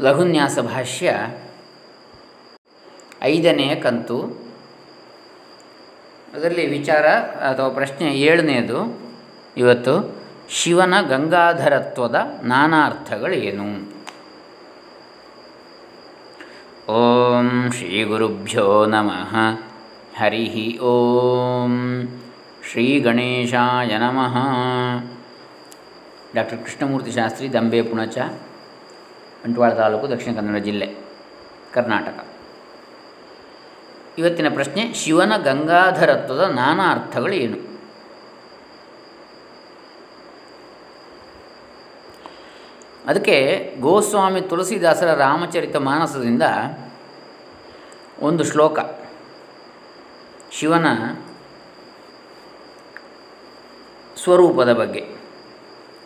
ಲಘುನ್ಯಾಸ 0.00 0.58
ಭಾಷ್ಯ 0.58 1.26
ಐದನೆಯ 3.22 3.74
ಕಂತು. 3.74 4.22
ಅದರಲ್ಲಿ 6.34 6.78
ವಿಚಾರ 6.78 7.06
ಅಥವಾ 7.50 7.68
ಪ್ರಶ್ನೆ 7.68 8.12
ಏಳನೆಯದು. 8.14 9.00
ಇವತ್ತು 9.56 10.22
ಶಿವನ 10.48 11.00
ಗಂಗಾಧರತ್ವದ 11.00 12.26
ನಾನಾರ್ಥಗಳೇನು? 12.42 13.94
ಓಂ 16.92 17.72
ಶ್ರೀ 17.72 18.04
ಗುರುಭ್ಯೋ 18.04 18.86
ನಮಃ. 18.86 19.36
ಹರಿ 20.16 20.78
ಓಂ 20.78 22.08
ಶ್ರೀ 22.70 23.00
ಗಣೇಶಾಯ 23.00 23.98
ನಮಃ. 23.98 24.36
ಡಾಕ್ಟರ್ 26.34 26.58
ಕೃಷ್ಣಮೂರ್ತಿ 26.58 27.12
ಶಾಸ್ತ್ರಿ 27.12 27.52
ದಂಬೆ 27.52 27.82
ಪುಣಚ. 27.82 28.18
ಬಂಟ್ವಾಳ 29.44 29.72
ತಾಲೂಕು 29.72 30.08
ದಕ್ಷಿಣ 30.08 30.34
ಕನ್ನಡ 30.34 30.56
ಜಿಲ್ಲೆ, 30.56 30.96
ಕರ್ನಾಟಕ. 31.72 32.26
ಇವತ್ತಿನ 34.18 34.48
ಪ್ರಶ್ನೆ, 34.54 34.94
ಶಿವನ 34.94 35.36
ಗಂಗಾಧರತ್ವದ 35.36 36.40
ನಾನಾ 36.40 36.90
ಅರ್ಥಗಳು 36.90 37.32
ಏನು? 37.32 37.74
ಅದಕ್ಕೆ 43.06 43.76
ಗೋಸ್ವಾಮಿ 43.80 44.40
ತುಳಸಿದಾಸರ 44.40 45.14
ರಾಮಚರಿತ 45.14 45.76
ಮಾನಸದಿಂದ 45.76 46.42
ಒಂದು 48.20 48.44
ಶ್ಲೋಕ. 48.44 48.78
ಶಿವನ 50.50 50.86
ಸ್ವರೂಪದ 54.16 54.72
ಬಗ್ಗೆ. 54.72 55.23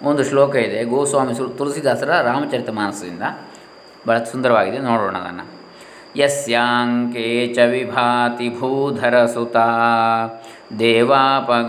ಒಂದು 0.03 0.25
ಶ್ಲೋಕ 0.25 0.57
ಇದೆ, 0.57 0.85
ಗೋಸ್ವಾಮಿ 0.85 1.35
ಸು 1.35 1.49
ತುಳಸಿದಾಸರ 1.49 2.11
ರಾಮಚರಿತ 2.21 2.71
ಮಾನಸದಿಂದ. 2.71 3.23
ಭಾಳ 4.09 4.19
ಸುಂದರವಾಗಿದೆ, 4.19 4.79
ನೋಡೋಣ 4.79 5.17
ಅದನ್ನು. 5.17 5.45
ಯಸ್ಯಾಂಕೆ 6.17 7.55
ಚ 7.55 7.59
ವಿಭಾತಿ 7.59 8.49
ಭೂಧರಸುತ 8.59 9.57
ದೇವಾಪಗಾಮಸ್ತಕೆ, 10.79 11.67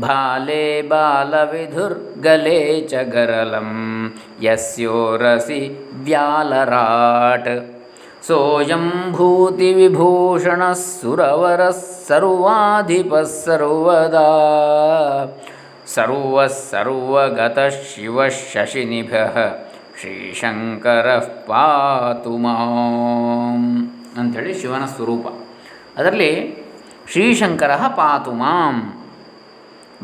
ಬಾಲೆ 0.00 0.82
ಬಾಲವಿಧುರ್ಗಲೆ 0.82 2.80
ಚ 2.80 2.94
ಗರಲಂ, 2.94 3.70
ಯಸ್ಯೋರಸಿ 4.42 5.90
ವ್ಯಾಲರಾಟ್. 5.92 7.76
ಸೋಯಂ 8.26 9.12
ಭೂತಿವಿಭೂಷಣಃ 9.12 10.72
ಸುರವರ 10.72 11.70
ಸರ್ವಾಧಿಪ 12.08 13.14
ಸರ್ವದಾ 13.14 14.28
ಸರ್ವಃ 15.86 16.46
ಸರ್ವಗತ 16.46 17.58
ಶಿವ 17.58 18.28
ಶಶಿನಿಭಃ. 18.28 19.38
ಶ್ರೀಶಂಕರಃ 20.00 21.18
ಪಾತು 21.18 22.36
ಮಾಂ 22.36 23.90
ಅಂಥೇಳಿ 24.18 24.60
ಶಿವನ 24.60 24.86
ಸ್ವರೂಪ. 24.86 25.26
ಅದರಲ್ಲಿ 25.98 26.56
ಶ್ರೀಶಂಕರ 27.12 27.74
ಪಾತು 27.74 28.32
ಮಾಂ. 28.32 29.04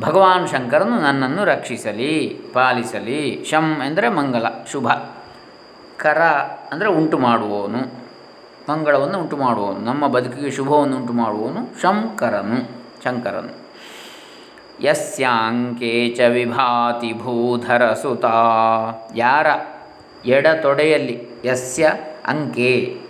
ಭಗವಾನ್ 0.00 0.48
ಶಂಕರನು 0.48 1.00
ನನ್ನನ್ನು 1.00 1.44
ರಕ್ಷಿಸಲಿ, 1.44 2.40
ಪಾಲಿಸಲಿ, 2.52 3.44
ಶಂ 3.44 3.80
ಎಂದರೆ 3.86 4.08
ಮಂಗಲ, 4.08 4.46
ಶುಭ. 4.72 4.88
ಕರ 5.96 6.18
ಅಂದರೆ 6.72 6.88
ಉಂಟು 6.88 7.18
ಮಾಡುವವನು, 7.18 7.78
ಮಂಗಳವನ್ನು 8.70 9.18
ಉಂಟು 9.18 9.36
ಮಾಡುವವನು, 9.36 9.78
ನಮ್ಮ 9.78 10.06
ಬದುಕಿಗೆ 10.06 10.50
ಶುಭವನ್ನು 10.50 10.96
ಉಂಟು 10.96 11.12
ಮಾಡುವವನು 11.12 11.80
ಶಂಕರನು 11.80 12.70
ಶಂಕರನು. 13.04 13.61
ಯಸ್ಯಾಂಕೆ 14.82 16.14
ಚ 16.16 16.20
ವಿಭಾತಿ 16.20 17.12
ಭೂಧರ 17.12 17.92
ಸುತ 17.92 18.24
ಯಾರ 19.14 19.46
ಎಡತೊಡೆಯಲ್ಲಿ 20.24 21.28
ಯಸ್ಯ 21.44 21.92
ಅಂಕೆ. 22.26 23.00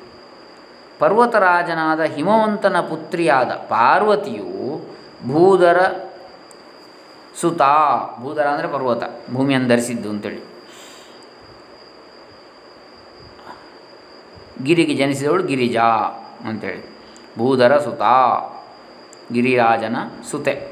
ಪರ್ವತರಾಜನಾದ 0.99 2.01
ಹಿಮವಂತನ 2.01 2.81
ಪುತ್ರಿಯಾದ 2.81 3.51
ಪಾರ್ವತಿಯು 3.51 4.81
ಭೂಧರ 5.29 5.87
ಸುತ 7.41 7.63
ಭೂಧರ 8.21 8.47
ಅಂದರೆ 8.47 8.69
ಪರ್ವತ 8.69 9.03
ಭೂಮಿಯನ್ನು 9.33 9.69
ಧರಿಸಿದ್ದು 9.69 10.11
ಅಂತೇಳಿ. 10.11 10.43
ಗಿರಿಗೆ 14.65 14.95
ಜನಿಸಿದವಳು 14.95 15.43
ಗಿರಿಜಾ 15.43 15.89
ಅಂತೇಳಿ. 16.49 16.83
ಭೂಧರ 17.39 17.79
ಸುತ 17.79 18.03
ಗಿರಿರಾಜನ 19.33 19.97
ಸುತೆ. 20.31 20.72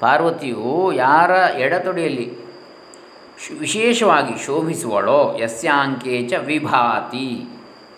ಪಾರ್ವತಿಯು 0.00 0.72
ಯಾರ 1.04 1.30
ಎಡತೊಡೆಯಲ್ಲಿ 1.64 2.26
ವಿಶೇಷವಾಗಿ 3.60 4.34
ಶೋಭಿಸುವಳೋ 4.44 5.20
ಯಸ್ಯಾಂಕೆ 5.42 6.14
ಚ 6.28 6.32
ವಿಭಾತಿ, 6.46 7.28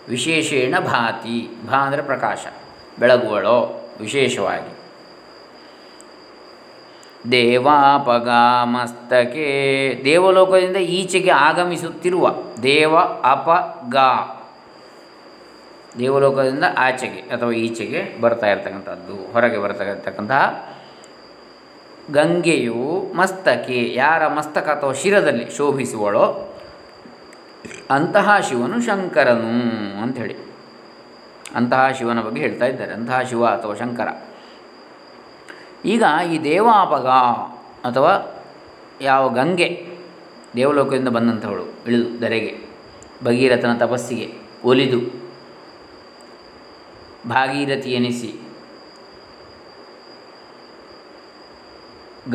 ವಿಶೇಷೇಣ 0.09 0.73
ಭಾತಿ 0.79 1.37
ಭಾ 1.67 1.77
ಅಂದರೆ 1.85 2.01
ಪ್ರಕಾಶ, 2.01 2.41
ಬೆಳಗುವಳೋ 2.99 3.57
ವಿಶೇಷವಾಗಿ. 4.01 4.73
ದೇವಾಪಗಾಮಸ್ತಕೆ, 7.31 7.89
ದೇವಲೋಕದಿಂದ 10.05 10.79
ಈಚೆಗೆ 10.99 11.33
ಆಗಮಿಸುತ್ತಿರುವ 11.47 12.25
ದೇವ 12.63 12.93
ಅಪಗ 13.31 13.95
ದೇವಲೋಕದಿಂದ 15.99 16.65
ಆಚೆಗೆ 16.77 17.21
ಅಥವಾ 17.33 17.51
ಈಚೆಗೆ 17.65 18.01
ಬರ್ತಾ 18.21 18.47
ಇರತಕ್ಕಂಥದ್ದು, 18.47 19.17
ಹೊರಗೆ 19.33 19.57
ಬರ್ತಾ 19.57 19.83
ಇರತಕ್ಕಂತಹ 19.83 20.43
ಗಂಗೆಯು 22.09 23.13
ಮಸ್ತಕೆ 23.15 23.93
ಯಾರ 23.93 24.27
ಮಸ್ತಕ 24.27 24.69
ಅಥವಾ 24.69 24.93
ಶಿರದಲ್ಲಿ 24.93 25.49
ಶೋಭಿಸುವಳೋ 25.49 26.47
ಅಂತಹ 27.89 28.39
ಶಿವನು 28.39 28.81
ಶಂಕರನು 28.81 29.49
ಅಂಥೇಳಿ. 30.01 30.35
ಅಂತಹ 31.55 31.89
ಶಿವನ 31.97 32.21
ಬಗ್ಗೆ 32.21 32.41
ಹೇಳ್ತಾ 32.41 32.65
ಇದ್ದಾರೆ. 32.65 32.93
ಅಂತಹ 32.93 33.21
ಶಿವ 33.21 33.45
ಅಥವಾ 33.45 33.75
ಶಂಕರ. 33.75 34.07
ಈಗ 35.85 36.03
ಈ 36.33 36.43
ದೇವಾಪಗ 36.43 37.07
ಅಥವಾ 37.87 38.43
ಯಾವ 39.01 39.29
ಗಂಗೆ 39.29 39.87
ದೇವಲೋಕದಿಂದ 40.55 41.07
ಬಂದಂಥವಳು, 41.07 41.63
ಇಳಿದು, 41.63 42.19
ಧರೆಗೆ, 42.19 42.59
ಭಗೀರಥನ 43.23 43.77
ತಪಸ್ಸಿಗೆ 43.77 44.33
ಒಲಿದು, 44.65 44.99
ಭಾಗೀರಥಿ 47.29 47.91
ಎನಿಸಿ 47.91 48.40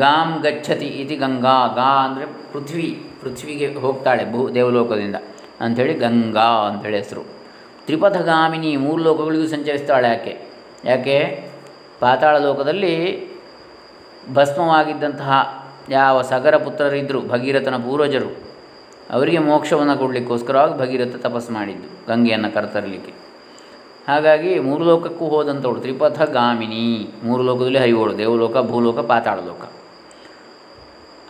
ಗಾಂ 0.01 0.29
ಗಚ್ಚತಿ 0.45 0.87
ಇತಿ 1.01 1.15
ಗಂಗಾ. 1.15 1.57
ಗಾ 1.79 1.89
ಅಂದರೆ 2.05 2.25
ಪೃಥ್ವಿ, 2.53 2.87
ಪೃಥ್ವಿಗೆ 3.21 3.67
ಹೋಗ್ತಾಳೆ 3.85 4.23
ಭೂ 4.31 4.41
ದೇವಲೋಕದಿಂದ 4.57 5.17
ಅಂಥೇಳಿ 5.65 5.93
ಗಂಗಾ 6.03 6.49
ಅಂಥೇಳಿ 6.69 6.97
ಹೆಸರು. 6.97 7.23
ತ್ರಿಪಥಗಾಮಿನಿ 7.85 8.71
ಮೂರು 8.85 9.01
ಲೋಕಗಳಿಗೂ 9.03 9.47
ಸಂಚರಿಸ್ತಾಳೆ 9.47 10.07
ಯಾಕೆ 10.13 10.33
ಯಾಕೆ? 10.85 11.17
ಪಾತಾಳ 11.99 12.35
ಲೋಕದಲ್ಲಿ 12.47 12.95
ಭಸ್ಮವಾಗಿದ್ದಂತಹ 14.33 15.31
ಯಾವ 15.89 16.15
ಸಗರ 16.31 16.55
ಪುತ್ರರಿದ್ದರು 16.65 17.19
ಭಗೀರಥನ 17.33 17.75
ಪೂರ್ವಜರು, 17.85 18.29
ಅವರಿಗೆ 19.15 19.39
ಮೋಕ್ಷವನ್ನು 19.49 19.95
ಕೊಡಲಿಕ್ಕೋಸ್ಕರವಾಗಿ 20.01 20.75
ಭಗೀರಥ 20.81 21.15
ತಪಸ್ಸು 21.25 21.51
ಮಾಡಿದ್ದು, 21.57 21.87
ಗಂಗೆಯನ್ನು 22.09 22.49
ಕರೆತರಲಿಕ್ಕೆ. 22.55 23.13
ಹಾಗಾಗಿ 24.07 24.51
ಮೂರು 24.67 24.83
ಲೋಕಕ್ಕೂ 24.83 25.25
ಹೋದಂಥವಳು 25.33 25.79
ತ್ರಿಪಥಗಾಮಿನಿ. 25.85 26.83
ಮೂರು 27.23 27.41
ಲೋಕದಲ್ಲಿ 27.49 27.79
ಹರಿಯೋಳು, 27.83 28.13
ದೇವಲೋಕ, 28.17 28.57
ಭೂಲೋಕ, 28.71 28.99
ಪಾತಾಳ 29.13 29.39
ಲೋಕ. 29.47 29.63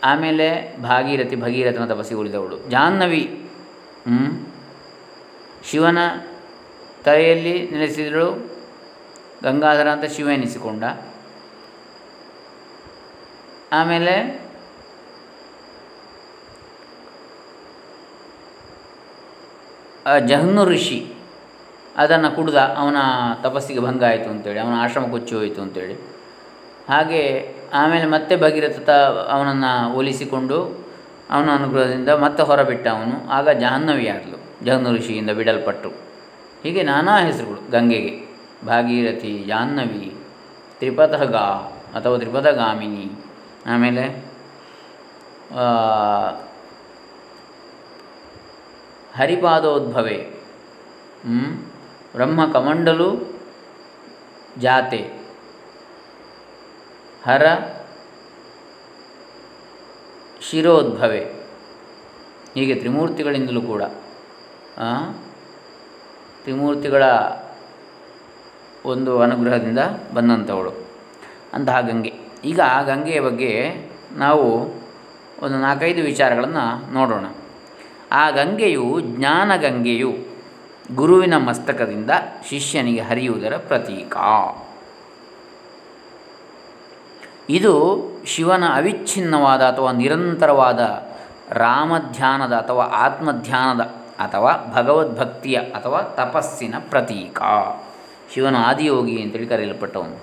ಆಮೇಲೆ 0.04 0.48
ಭಾಗೀರಥಿ, 0.84 1.36
ಭಗೀರಥನ 1.36 1.86
ತಪಸ್ಸಿಗೆ 1.94 2.20
ಉಳಿದವಳು 2.20 2.58
ಜಾಹ್ನವಿ 2.70 3.24
ಶಿವನ 5.70 6.00
ತಲೆಯಲ್ಲಿ 7.06 7.54
ನೆಲೆಸಿದಳು. 7.72 8.28
ಗಂಗಾಧರ 9.44 9.88
ಅಂತ 9.90 10.06
ಶಿವ 10.16 10.28
ಎನಿಸಿಕೊಂಡ. 10.30 10.84
ಆಮೇಲೆ 13.74 14.14
ಜಹ್ನು 20.28 20.66
ಋಷಿ, 20.66 21.00
ಅದನ್ನು 21.98 22.30
ಕುಡ್ದ 22.36 22.56
ಅವನ 22.56 22.98
ತಪಸ್ಸಿಗೆ 23.42 23.80
ಭಂಗ 23.80 24.04
ಆಯಿತು 24.04 24.30
ಅಂತೇಳಿ, 24.30 24.60
ಅವನ 24.60 24.76
ಆಶ್ರಮ 24.84 25.06
ಕೊಚ್ಚಿ 25.12 25.36
ಹೋಯಿತು 25.36 25.62
ಅಂತೇಳಿ. 25.62 26.17
ಹಾಗೆ 26.90 27.56
ಆಮೇಲೆ 27.74 28.06
ಮತ್ತೆ 28.06 28.36
ಭಗೀರಥ 28.36 28.90
ಅವನನ್ನು 29.30 29.94
ಒಲಿಸಿಕೊಂಡು 29.94 30.88
ಅವನ 31.32 31.50
ಅನುಗ್ರಹದಿಂದ 31.52 32.10
ಮತ್ತೆ 32.10 32.44
ಹೊರಬಿಟ್ಟ 32.44 32.88
ಅವನು. 32.88 33.30
ಆಗ 33.30 33.50
ಜಾಹ್ನವಿ 33.50 34.08
ಆದಲು 34.08 34.66
ಜಹ್ನು 34.66 34.96
ಋಷಿಯಿಂದ 34.96 35.30
ಬಿಡಲ್ಪಟ್ಟರು 35.30 35.90
ಹೀಗೆ 36.64 36.84
ನಾನಾ 36.84 37.20
ಹೆಸರುಗಳು 37.20 37.72
ಗಂಗೆಗೆ. 37.72 38.14
ಭಾಗೀರಥಿ, 38.66 39.44
ಜಾಹ್ನವಿ 39.48 40.16
ತ್ರಿಪಥಗ 40.80 41.36
ಅಥವಾ 41.98 42.18
ತ್ರಿಪಥಗಾಮಿನಿ 42.18 43.12
ಆಮೇಲೆ 43.66 44.04
ಹರಿಪಾದೋದ್ಭವೆ. 49.16 50.18
ಬ್ರಹ್ಮ 52.14 52.54
ಕಮಂಡಲು 52.54 53.10
ಜಾತೆ. 54.58 55.17
ಹರ 57.28 57.46
ಶಿರೋದ್ಭವೆ. 60.42 61.20
ಹೀಗೆ 62.56 62.76
ತ್ರಿಮೂರ್ತಿಗಳಿಂದಲೂ 62.76 63.62
ಕೂಡ 63.62 63.84
ತ್ರಿಮೂರ್ತಿಗಳ 66.44 67.04
ಒಂದು 68.86 69.22
ಅನುಗ್ರಹದಿಂದ 69.22 69.80
ಬಂದಂಥವಳು. 70.14 70.72
ಅಂತಹ 71.54 71.82
ಗಂಗೆ 71.82 72.14
ಈಗ 72.46 72.60
ಆ 72.60 72.82
ಗಂಗೆಯ 72.82 73.20
ಬಗ್ಗೆ 73.20 73.76
ನಾವು 74.12 74.60
ಒಂದು 75.44 75.58
ನಾಲ್ಕೈದು 75.60 76.02
ವಿಚಾರಗಳನ್ನು 76.02 76.94
ನೋಡೋಣ. 76.94 77.26
ಆ 78.12 78.30
ಗಂಗೆಯು 78.30 79.00
ಜ್ಞಾನ 79.02 79.56
ಗಂಗೆಯು 79.56 80.14
ಗುರುವಿನ 80.96 81.38
ಮಸ್ತಕದಿಂದ 81.38 82.12
ಶಿಷ್ಯನಿಗೆ 82.50 83.02
ಹರಿಯುವುದರ 83.02 83.58
ಪ್ರತೀಕ. 83.58 84.18
ಇದು 87.50 87.74
ಶಿವನ 88.26 88.64
ಅವಿಚ್ಛಿನ್ನವಾದ 88.76 89.62
ಅಥವಾ 89.62 89.92
ನಿರಂತರವಾದ 89.92 90.80
ರಾಮಧ್ಯಾನದ 91.52 92.54
ಅಥವಾ 92.54 92.84
ಆತ್ಮಧ್ಯಾನದ 92.84 93.82
ಅಥವಾ 94.20 94.74
ಭಗವದ್ಭಕ್ತಿಯ 94.76 95.56
ಅಥವಾ 95.56 96.02
ತಪಸ್ಸಿನ 96.02 96.76
ಪ್ರತೀಕ. 96.80 97.42
ಶಿವನ 98.34 98.56
ಆದಿಯೋಗಿ 98.66 99.22
ಅಂತೇಳಿ 99.22 99.48
ಕರೆಯಲ್ಪಟ್ಟವನು. 99.48 100.18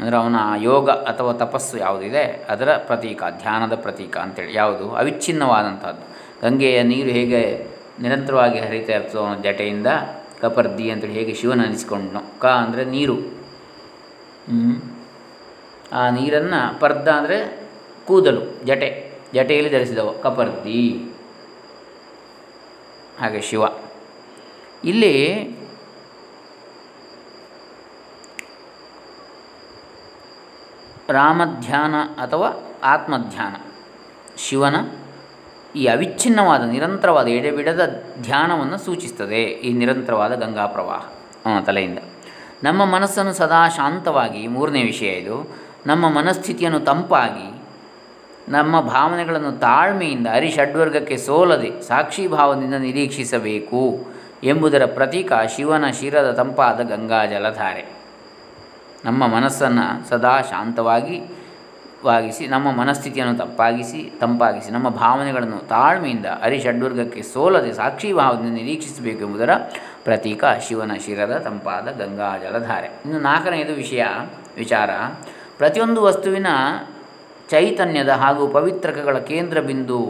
ಅಂದರೆ 0.00 0.16
ಅವನ 0.16 0.36
ಯೋಗ 0.56 0.90
ಅಥವಾ 0.90 1.32
ತಪಸ್ಸು 1.32 1.78
ಯಾವುದಿದೆ, 1.78 2.46
ಅದರ 2.48 2.76
ಪ್ರತೀಕ, 2.76 3.22
ಧ್ಯಾನದ 3.42 3.74
ಪ್ರತೀಕ 3.74 4.18
ಅಂತೇಳಿ. 4.18 4.54
ಯಾವುದು? 4.54 4.94
ಅವಿಚ್ಛಿನ್ನವಾದಂಥದ್ದು. 4.94 6.04
ಗಂಗೆಯ 6.42 6.82
ನೀರು 6.82 7.08
ಹೇಗೆ 7.08 7.66
ನಿರಂತರವಾಗಿ 8.00 8.58
ಹರಿತಾ 8.58 8.92
ಇರ್ತದೋ 8.92 9.20
ಅವನ 9.24 9.34
ಜಟೆಯಿಂದ, 9.34 9.86
ಕಪರ್ದಿ 10.40 10.90
ಅಂತೇಳಿ 10.90 11.12
ಹೇಗೆ 11.12 11.34
ಶಿವನ 11.34 11.62
ಅನಿಸಿಕೊಂಡನು, 11.62 12.40
ಕ 12.40 12.46
ಅಂದರೆ 12.46 12.84
ನೀರು. 12.84 13.14
ಆ 15.94 16.10
ನೀರನ್ನು 16.10 16.80
ಪರ್ದ 16.80 17.08
ಅಂದರೆ 17.08 17.68
ಕೂದಲು, 18.06 18.66
ಜಟೆ. 18.66 19.14
ಜಟೆಯಲ್ಲಿ 19.34 19.72
ಧರಿಸಿದವು, 19.72 20.22
ಕಪರ್ದಿ. 20.22 21.12
ಹಾಗೆ 23.20 23.40
ಶಿವ. 23.40 23.62
ಇಲ್ಲಿ 24.84 25.44
ರಾಮಧ್ಯಾನ 31.08 31.94
ಅಥವಾ 32.16 32.74
ಆತ್ಮಧ್ಯಾನ. 32.82 33.56
ಶಿವನ 34.36 34.76
ಈ 35.76 35.86
ಅವಿಚ್ಛಿನ್ನವಾದ, 35.86 36.62
ನಿರಂತರವಾದ, 36.62 37.26
ಎಡೆಬಿಡದ 37.28 38.04
ಧ್ಯಾನವನ್ನು 38.22 38.78
ಸೂಚಿಸ್ತದೆ. 38.78 39.42
ಈ 39.42 39.72
ನಿರಂತರವಾದ 39.72 40.34
ಗಂಗಾ 40.34 40.66
ಪ್ರವಾಹ 40.66 41.04
ತಲೆಯಿಂದ. 41.60 41.98
ನಮ್ಮ 42.62 42.84
ಮನಸ್ಸನ್ನು 42.84 43.32
ಸದಾ 43.32 43.68
ಶಾಂತವಾಗಿ, 43.68 44.46
ಮೂರನೇ 44.46 44.82
ವಿಷಯ 44.82 45.06
ಇದು 45.06 45.63
ನಮ್ಮ 45.86 46.08
ಮನಸ್ಥಿತಿಯನ್ನು 46.08 46.80
ತಂಪಾಗಿ, 46.80 47.48
ನಮ್ಮ 48.48 48.80
ಭಾವನೆಗಳನ್ನು 48.80 49.52
ತಾಳ್ಮೆಯಿಂದ 49.52 50.26
ಹರಿಷಡ್ವರ್ಗಕ್ಕೆ 50.26 51.16
ಸೋಲದೆ 51.16 51.70
ಸಾಕ್ಷಿ 51.82 52.28
ಭಾವದಿಂದ 52.28 52.74
ನಿರೀಕ್ಷಿಸಬೇಕು 52.74 53.82
ಎಂಬುದರ 54.44 54.84
ಪ್ರತೀಕ 54.94 55.32
ಶಿವನ 55.56 55.84
ಶಿರದ 56.00 56.32
ತಂಪಾದ 56.32 56.80
ಗಂಗಾ 56.80 57.26
ಜಲಧಾರೆ. 57.26 57.84
ನಮ್ಮ 59.04 59.26
ಮನಸ್ಸನ್ನು 59.26 60.08
ಸದಾ 60.08 60.40
ಶಾಂತವಾಗಿ 60.40 61.16
ವಾಗಿಸಿ, 62.04 62.46
ನಮ್ಮ 62.46 62.72
ಮನಸ್ಥಿತಿಯನ್ನು 62.72 63.38
ತಪ್ಪಾಗಿಸಿ 63.38 64.12
ತಂಪಾಗಿಸಿ, 64.20 64.70
ನಮ್ಮ 64.70 64.88
ಭಾವನೆಗಳನ್ನು 64.88 65.58
ತಾಳ್ಮೆಯಿಂದ 65.68 66.26
ಹರಿಷಡ್ವರ್ಗಕ್ಕೆ 66.26 67.22
ಸೋಲದೆ 67.22 67.72
ಸಾಕ್ಷಿ 67.72 68.12
ಭಾವದಿಂದ 68.12 68.54
ನಿರೀಕ್ಷಿಸಬೇಕು 68.54 69.24
ಎಂಬುದರ 69.24 69.54
ಪ್ರತೀಕ 70.04 70.44
ಶಿವನ 70.68 70.92
ಶಿರದ 71.06 71.38
ತಂಪಾದ 71.44 71.88
ಗಂಗಾ 71.90 72.38
ಜಲಧಾರೆ. 72.42 72.86
ಇನ್ನು 72.86 73.20
ನಾಲ್ಕನೆಯದು 73.20 73.74
ವಿಷಯ, 73.74 74.04
ವಿಚಾರ. 74.56 74.90
ಪ್ರತಿಯೊಂದು 75.58 76.02
ವಸ್ತುವಿನ 76.02 76.46
ಚೈತನ್ಯದ 77.48 78.08
ಹಾಗೂ 78.08 78.48
ಪವಿತ್ರಕಗಳ 78.48 79.18
ಕೇಂದ್ರ 79.18 79.60
ಬಿಂದು 79.60 80.00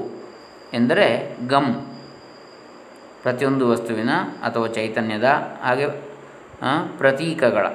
ಎಂದರೆ 0.73 1.37
ಗಮ್. 1.49 1.75
ಪ್ರತಿಯೊಂದು 3.23 3.69
ವಸ್ತುವಿನ 3.69 4.11
ಅಥವಾ 4.43 4.67
ಚೈತನ್ಯದ 4.67 5.25
ಹಾಗೆ 5.63 5.87
ಪ್ರತೀಕಗಳ 6.99 7.67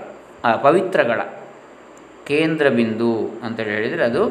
ಪವಿತ್ರಗಳ 0.62 1.22
ಕೇಂದ್ರ 2.28 2.70
ಬಿಂದು 2.70 3.12
ಅಂತೇಳಿ 3.44 3.70
ಹೇಳಿದರೆ 3.70 4.04
ಅದು 4.06 4.24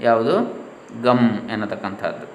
ಯಾವುದು? 0.00 0.62
ಗಮ್ 1.02 1.50
ಎನ್ನತಕ್ಕಂಥದ್ದು. 1.50 2.26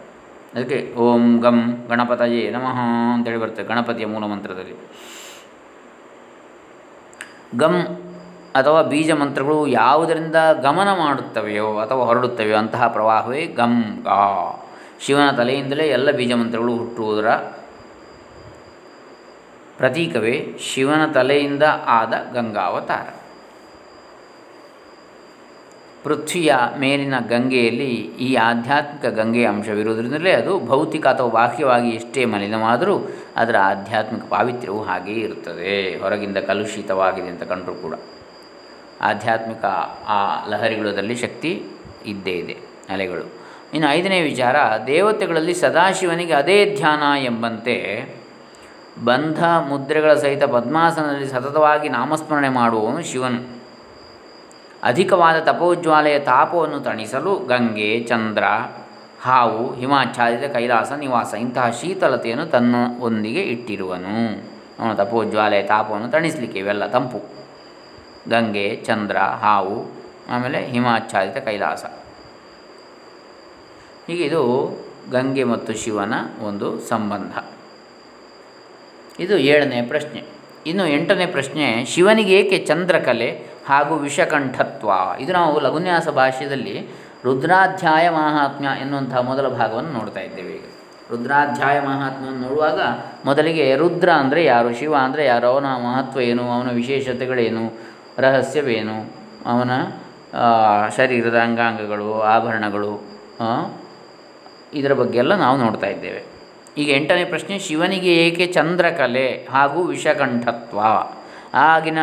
ಅದಕ್ಕೆ 0.56 0.94
ಓಂ 0.96 1.38
ಗಮ್ 1.40 1.88
ಗಣಪತಯೇ 1.88 2.50
ನಮಃ 2.50 2.80
ಅಂತೇಳಿ 3.14 3.38
ಬರ್ತದೆ 3.38 3.66
ಗಣಪತಿಯ 3.66 4.06
ಮೂಲ 4.06 4.24
ಮಂತ್ರದಲ್ಲಿ. 4.24 4.76
ಗಮ್ 7.58 7.82
ಅಥವಾ 8.58 8.82
ಬೀಜ 8.82 9.12
ಮಂತ್ರಗಳು 9.12 9.68
ಯಾವುದರಿಂದ 9.68 10.36
ಗಮನ 10.62 10.90
ಮಾಡುತ್ತವೆಯೋ 10.94 11.78
ಅಥವಾ 11.78 12.04
ಹೊರಡುತ್ತವೆಯೋ 12.06 12.58
ಅಂತಹ 12.58 12.88
ಪ್ರವಾಹವೇ 12.88 13.46
ಗಮ್ 13.46 13.84
ಗಾ. 14.04 14.64
ಶಿವನ 15.00 15.32
ತಲೆಯಿಂದಲೇ 15.32 15.88
ಎಲ್ಲ 15.88 16.12
ಬೀಜ 16.12 16.34
ಮಂತ್ರಗಳು 16.34 16.78
ಹುಟ್ಟುವುದರ 16.78 17.30
ಪ್ರತೀಕವೇ 19.78 20.36
ಶಿವನ 20.60 21.12
ತಲೆಯಿಂದ 21.12 21.64
ಆದ 21.86 22.14
ಗಂಗಾವತಾರ. 22.34 23.08
ಪೃಥ್ವಿಯ 26.04 26.56
ಮೇಲಿನ 26.80 27.14
ಗಂಗೆಯಲ್ಲಿ 27.30 27.92
ಈ 28.26 28.36
ಆಧ್ಯಾತ್ಮಿಕ 28.36 29.14
ಗಂಗೆಯ 29.14 29.48
ಅಂಶವಿರುವುದರಿಂದಲೇ 29.48 30.32
ಅದು 30.32 30.60
ಭೌತಿಕ 30.60 31.08
ಅಥವಾ 31.08 31.28
ಬಾಹ್ಯವಾಗಿ 31.28 31.90
ಎಷ್ಟೇ 31.90 32.26
ಮಲಿನವಾದರೂ 32.26 32.96
ಅದರ 33.36 33.56
ಆಧ್ಯಾತ್ಮಿಕ 33.64 34.24
ಪಾವಿತ್ರ್ಯವು 34.30 34.84
ಹಾಗೆಯೇ 34.84 35.20
ಇರುತ್ತದೆ. 35.20 36.00
ಹೊರಗಿಂದ 36.02 36.38
ಕಲುಷಿತವಾಗಿದೆ 36.38 37.28
ಅಂತ 37.28 37.44
ಕಂಡರೂ 37.44 37.76
ಕೂಡ. 37.76 37.94
ಆಧ್ಯಾತ್ಮಿಕ 39.02 39.66
ಆ 40.08 40.50
ಲಹರಿಗಳದಲ್ಲಿ 40.50 41.16
ಶಕ್ತಿ 41.16 41.64
ಇದ್ದೇ 42.06 42.32
ಇದೆ, 42.32 42.58
ಅಲೆಗಳು. 42.90 43.34
ಇನ್ನು 43.74 43.90
ಐದನೇ 43.90 44.22
ವಿಚಾರ, 44.22 44.56
ದೇವತೆಗಳಲ್ಲಿ 44.88 45.54
ಸದಾಶಿವನಿಗೆ 45.54 46.34
ಅದೇ 46.34 46.76
ಧ್ಯಾನ 46.76 47.04
ಎಂಬಂತೆ 47.24 47.76
ಬಂಧ 49.06 49.44
ಮುದ್ರೆಗಳ 49.44 50.14
ಸಹಿತ 50.14 50.44
ಪದ್ಮಾಸನದಲ್ಲಿ 50.44 51.28
ಸತತವಾಗಿ 51.28 51.90
ನಾಮಸ್ಮರಣೆ 51.90 52.50
ಮಾಡುವವನು 52.50 53.04
ಶಿವನು. 53.04 53.58
ಅಧಿಕವಾದ 54.84 55.40
ತಪೋಜ್ವಾಲೆಯ 55.40 56.20
ತಾಪವನ್ನು 56.20 56.80
ತಣಿಸಲು 56.80 57.36
ಗಂಗೆ, 57.36 58.00
ಚಂದ್ರ, 58.00 58.44
ಹಾವು, 59.22 59.76
ಹಿಮಾಚ್ಛಾದಿತ 59.76 60.54
ಕೈಲಾಸ 60.54 60.92
ನಿವಾಸ 60.92 61.34
ಇಂತಹ 61.34 61.70
ಶೀತಲತೆಯನ್ನು 61.82 62.46
ತನ್ನ 62.46 62.76
ಒಂದಿಗೆ 63.00 63.42
ಇಟ್ಟಿರುವನು. 63.42 64.48
ಅವನ 64.80 64.94
ತಪೋಜ್ವಾಲೆಯ 64.94 65.64
ತಾಪವನ್ನು 65.64 66.08
ತಣಿಸಲಿಕ್ಕೆ 66.08 66.60
ಇವೆಲ್ಲ 66.60 66.88
ತಂಪು. 66.88 67.37
ಗಂಗೆ, 68.30 68.76
ಚಂದ್ರ, 68.76 69.18
ಹಾವು, 69.18 69.78
ಆಮೇಲೆ 70.30 70.66
ಹಿಮಾಚ್ಛಾದಿತ 70.66 71.38
ಕೈಲಾಸ. 71.38 71.86
ಹೀಗೆ 74.08 74.24
ಇದು 74.24 74.42
ಗಂಗೆ 75.12 75.44
ಮತ್ತು 75.44 75.74
ಶಿವನ 75.74 76.14
ಒಂದು 76.42 76.80
ಸಂಬಂಧ. 76.80 77.44
ಇದು 79.20 79.38
ಏಳನೇ 79.38 79.82
ಪ್ರಶ್ನೆ. 79.82 80.24
ಇನ್ನು 80.66 80.88
ಎಂಟನೇ 80.88 81.26
ಪ್ರಶ್ನೆ 81.26 81.86
ಶಿವನಿಗೆ 81.86 82.40
ಏಕೆ 82.40 82.58
ಚಂದ್ರಕಲೆ 82.58 83.48
ಹಾಗೂ 83.68 83.96
ವಿಷಕಂಠತ್ವ? 83.96 84.90
ಇದು 85.20 85.34
ನಾವು 85.34 85.60
ಲಘುನ್ಯಾಸ 85.60 86.08
ಭಾಷ್ಯದಲ್ಲಿ 86.08 86.88
ರುದ್ರಾಧ್ಯಾಯ 87.24 88.10
ಮಹಾತ್ಮ್ಯ 88.10 88.70
ಎನ್ನುವಂತಹ 88.82 89.18
ಮೊದಲ 89.18 89.48
ಭಾಗವನ್ನು 89.48 89.92
ನೋಡ್ತಾ 89.92 90.20
ಇದ್ದೇವೆ 90.20 90.50
ಈಗ. 90.50 90.64
ರುದ್ರಾಧ್ಯಾಯ 91.12 91.80
ಮಹಾತ್ಮ್ಯವನ್ನು 91.80 92.42
ನೋಡುವಾಗ 92.42 92.80
ಮೊದಲಿಗೆ 93.26 93.76
ರುದ್ರ 93.76 94.10
ಅಂದರೆ 94.10 94.46
ಯಾರು, 94.46 94.74
ಶಿವ 94.74 94.96
ಅಂದರೆ 94.96 95.26
ಯಾರು, 95.26 95.48
ಅವನ 95.48 95.66
ಮಹತ್ವ 95.66 96.22
ಏನು, 96.22 96.52
ಅವನ 96.52 96.72
ವಿಶೇಷತೆಗಳೇನು 96.72 97.97
ರಹಸ್ಯವೇನು? 98.18 98.98
ಅವನ 99.46 99.72
ಶರೀರದ 100.98 101.38
ಅಂಗಾಂಗಗಳು, 101.38 102.22
ಆಭರಣಗಳು 102.22 102.94
ಇದರ 104.74 104.94
ಬಗ್ಗೆ 104.94 105.18
ಎಲ್ಲ 105.18 105.36
ನಾವು 105.36 105.58
ನೋಡ್ತಾ 105.58 105.88
ಇದ್ದೇವೆ. 105.88 106.24
ಈಗ 106.78 106.90
ಎಂಟನೇ 106.90 107.26
ಪ್ರಶ್ನೆ, 107.26 107.60
ಶಿವನಿಗೆ 107.60 108.28
ಏಕೆ 108.28 108.46
ಚಂದ್ರಕಲೆ 108.46 109.48
ಹಾಗೂ 109.52 109.84
ವಿಷಕಂಠತ್ವ? 109.84 110.80
ಆಗಿನ 111.54 111.98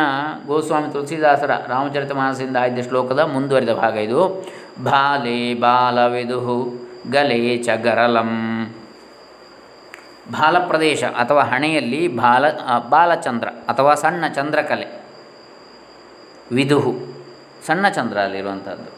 ಗೋಸ್ವಾಮಿ 0.47 0.93
ತುಳಸಿದಾಸರ 0.93 1.51
ರಾಮಚರಿತ 1.67 2.11
ಮಾನಸದಿಂದ 2.11 2.57
ಆಯ್ದ 2.57 2.87
ಶ್ಲೋಕದ 2.87 3.19
ಮುಂದುವರಿದ 3.19 3.69
ಭಾಗ 3.69 3.95
ಇದು. 3.97 4.21
ಬಾಲೆ 4.83 5.53
ಬಾಲವಿದುಹು 5.53 6.57
ಗಲೆ 7.11 7.57
ಚಗರಲಂ. 7.57 7.83
ಗರಲಂ 7.83 8.31
ಬಾಲ 10.31 10.59
ಪ್ರದೇಶ 10.59 11.03
ಅಥವಾ 11.03 11.43
ಹಣೆಯಲ್ಲಿ 11.43 12.07
ಬಾಲ 12.07 12.45
ಬಾಲಚಂದ್ರ 12.89 13.47
ಅಥವಾ 13.47 13.93
ಸಣ್ಣ 13.95 14.27
ಚಂದ್ರಕಲೆ. 14.27 15.04
ವಿದುಹು, 16.51 16.93
ಸಣ್ಣ 17.67 17.85
ಚಂದ್ರ 17.89 18.17
ಅಲ್ಲಿರುವಂಥದ್ದು 18.27 18.91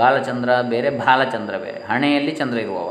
ಬಾಲಚಂದ್ರ 0.00 0.50
ಬೇರೆ 0.72 0.90
ಬಾಲಚಂದ್ರ 1.00 1.54
ಬೇರೆ. 1.64 1.80
ಹಣೆಯಲ್ಲಿ 1.88 2.32
ಚಂದ್ರ 2.40 2.58
ಇರುವವ. 2.58 2.90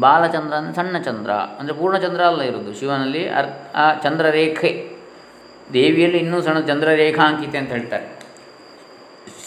ಬಾಲಚಂದ್ರ 0.00 0.54
ಅಂದರೆ 0.60 0.74
ಸಣ್ಣ 0.74 0.96
ಚಂದ್ರ, 0.98 1.30
ಅಂದರೆ 1.58 1.74
ಪೂರ್ಣಚಂದ್ರ 1.80 2.22
ಅಲ್ಲ 2.30 2.42
ಇರೋದು 2.42 2.70
ಶಿವನಲ್ಲಿ 2.80 3.22
ಅರ್, 3.38 3.50
ಆ 3.82 3.84
ಚಂದ್ರರೇಖೆ. 4.04 4.72
ದೇವಿಯಲ್ಲಿ 5.72 6.18
ಇನ್ನೂ 6.18 6.38
ಸಣ್ಣ 6.42 6.60
ಚಂದ್ರರೇಖಾಂಕಿತೆ 6.70 7.58
ಅಂತ 7.58 7.70
ಹೇಳ್ತಾರೆ. 7.76 8.06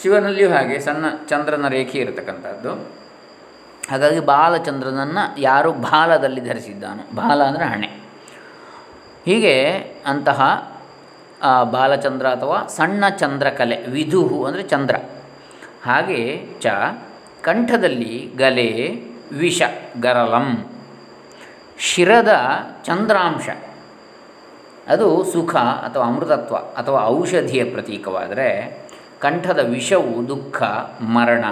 ಶಿವನಲ್ಲಿಯೂ 0.00 0.48
ಹಾಗೆ 0.52 0.78
ಸಣ್ಣ 0.80 1.04
ಚಂದ್ರನ 1.30 1.68
ರೇಖೆ 1.68 1.98
ಇರತಕ್ಕಂಥದ್ದು. 1.98 2.72
ಹಾಗಾಗಿ 3.90 4.20
ಬಾಲಚಂದ್ರನನ್ನು 4.32 5.22
ಯಾರು 5.40 5.70
ಬಾಲದಲ್ಲಿ 5.72 6.40
ಧರಿಸಿದ್ದಾನೋ, 6.40 7.04
ಬಾಲ 7.14 7.38
ಅಂದರೆ 7.50 7.64
ಹಣೆ. 7.64 7.90
ಹೀಗೆ 9.24 9.54
ಅಂತಹ 10.06 10.40
ಬಾಲಚಂದ್ರ 11.70 12.26
ಅಥವಾ 12.26 12.66
ಸಣ್ಣ 12.66 13.08
ಚಂದ್ರಕಲೆ 13.08 13.86
ವಿಧುಹು 13.86 14.44
ಅಂದರೆ 14.44 14.62
ಚಂದ್ರ. 14.62 14.96
ಹಾಗೆ 15.82 16.46
ಚ, 16.60 16.66
ಕಂಠದಲ್ಲಿ 17.42 18.32
ಗಲೆ, 18.36 19.02
ವಿಷ, 19.32 19.62
ಗರಲಂ. 20.00 20.64
ಶಿರದ 21.78 22.32
ಚಂದ್ರಾಂಶ. 22.84 23.48
ಅದು 24.88 25.24
ಸುಖ 25.24 25.56
ಅಥವಾ 25.56 26.06
ಅಮೃತತ್ವ 26.06 26.56
ಅಥವಾ 26.56 27.04
ಔಷಧಿಯ 27.04 27.64
ಪ್ರತೀಕವಾದರೆ 27.64 28.78
ಕಂಠದ 29.18 29.58
ವಿಷವು 29.58 30.28
ದುಃಖ, 30.28 30.62
ಮರಣ 31.00 31.44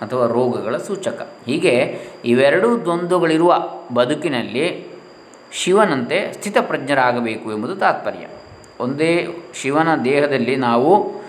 ಅಥವಾ 0.00 0.26
ರೋಗಗಳ 0.26 0.76
ಸೂಚಕ. 0.76 1.28
ಹೀಗೆ 1.46 2.00
ಇವೆರಡೂ 2.24 2.78
ದ್ವಂದ್ವಗಳಿರುವ 2.78 3.68
ಬದುಕಿನಲ್ಲಿ 3.94 4.88
ಶಿವನಂತೆ 5.52 6.32
ಸ್ಥಿತಪ್ರಜ್ಞರಾಗಬೇಕು 6.32 7.52
ಎಂಬುದು 7.52 7.76
ತಾತ್ಪರ್ಯ. 7.76 8.26
ಒಂದೇ 8.80 9.36
ಶಿವನ 9.54 9.94
ದೇಹದಲ್ಲಿ 10.04 10.56
ನಾವು 10.56 11.22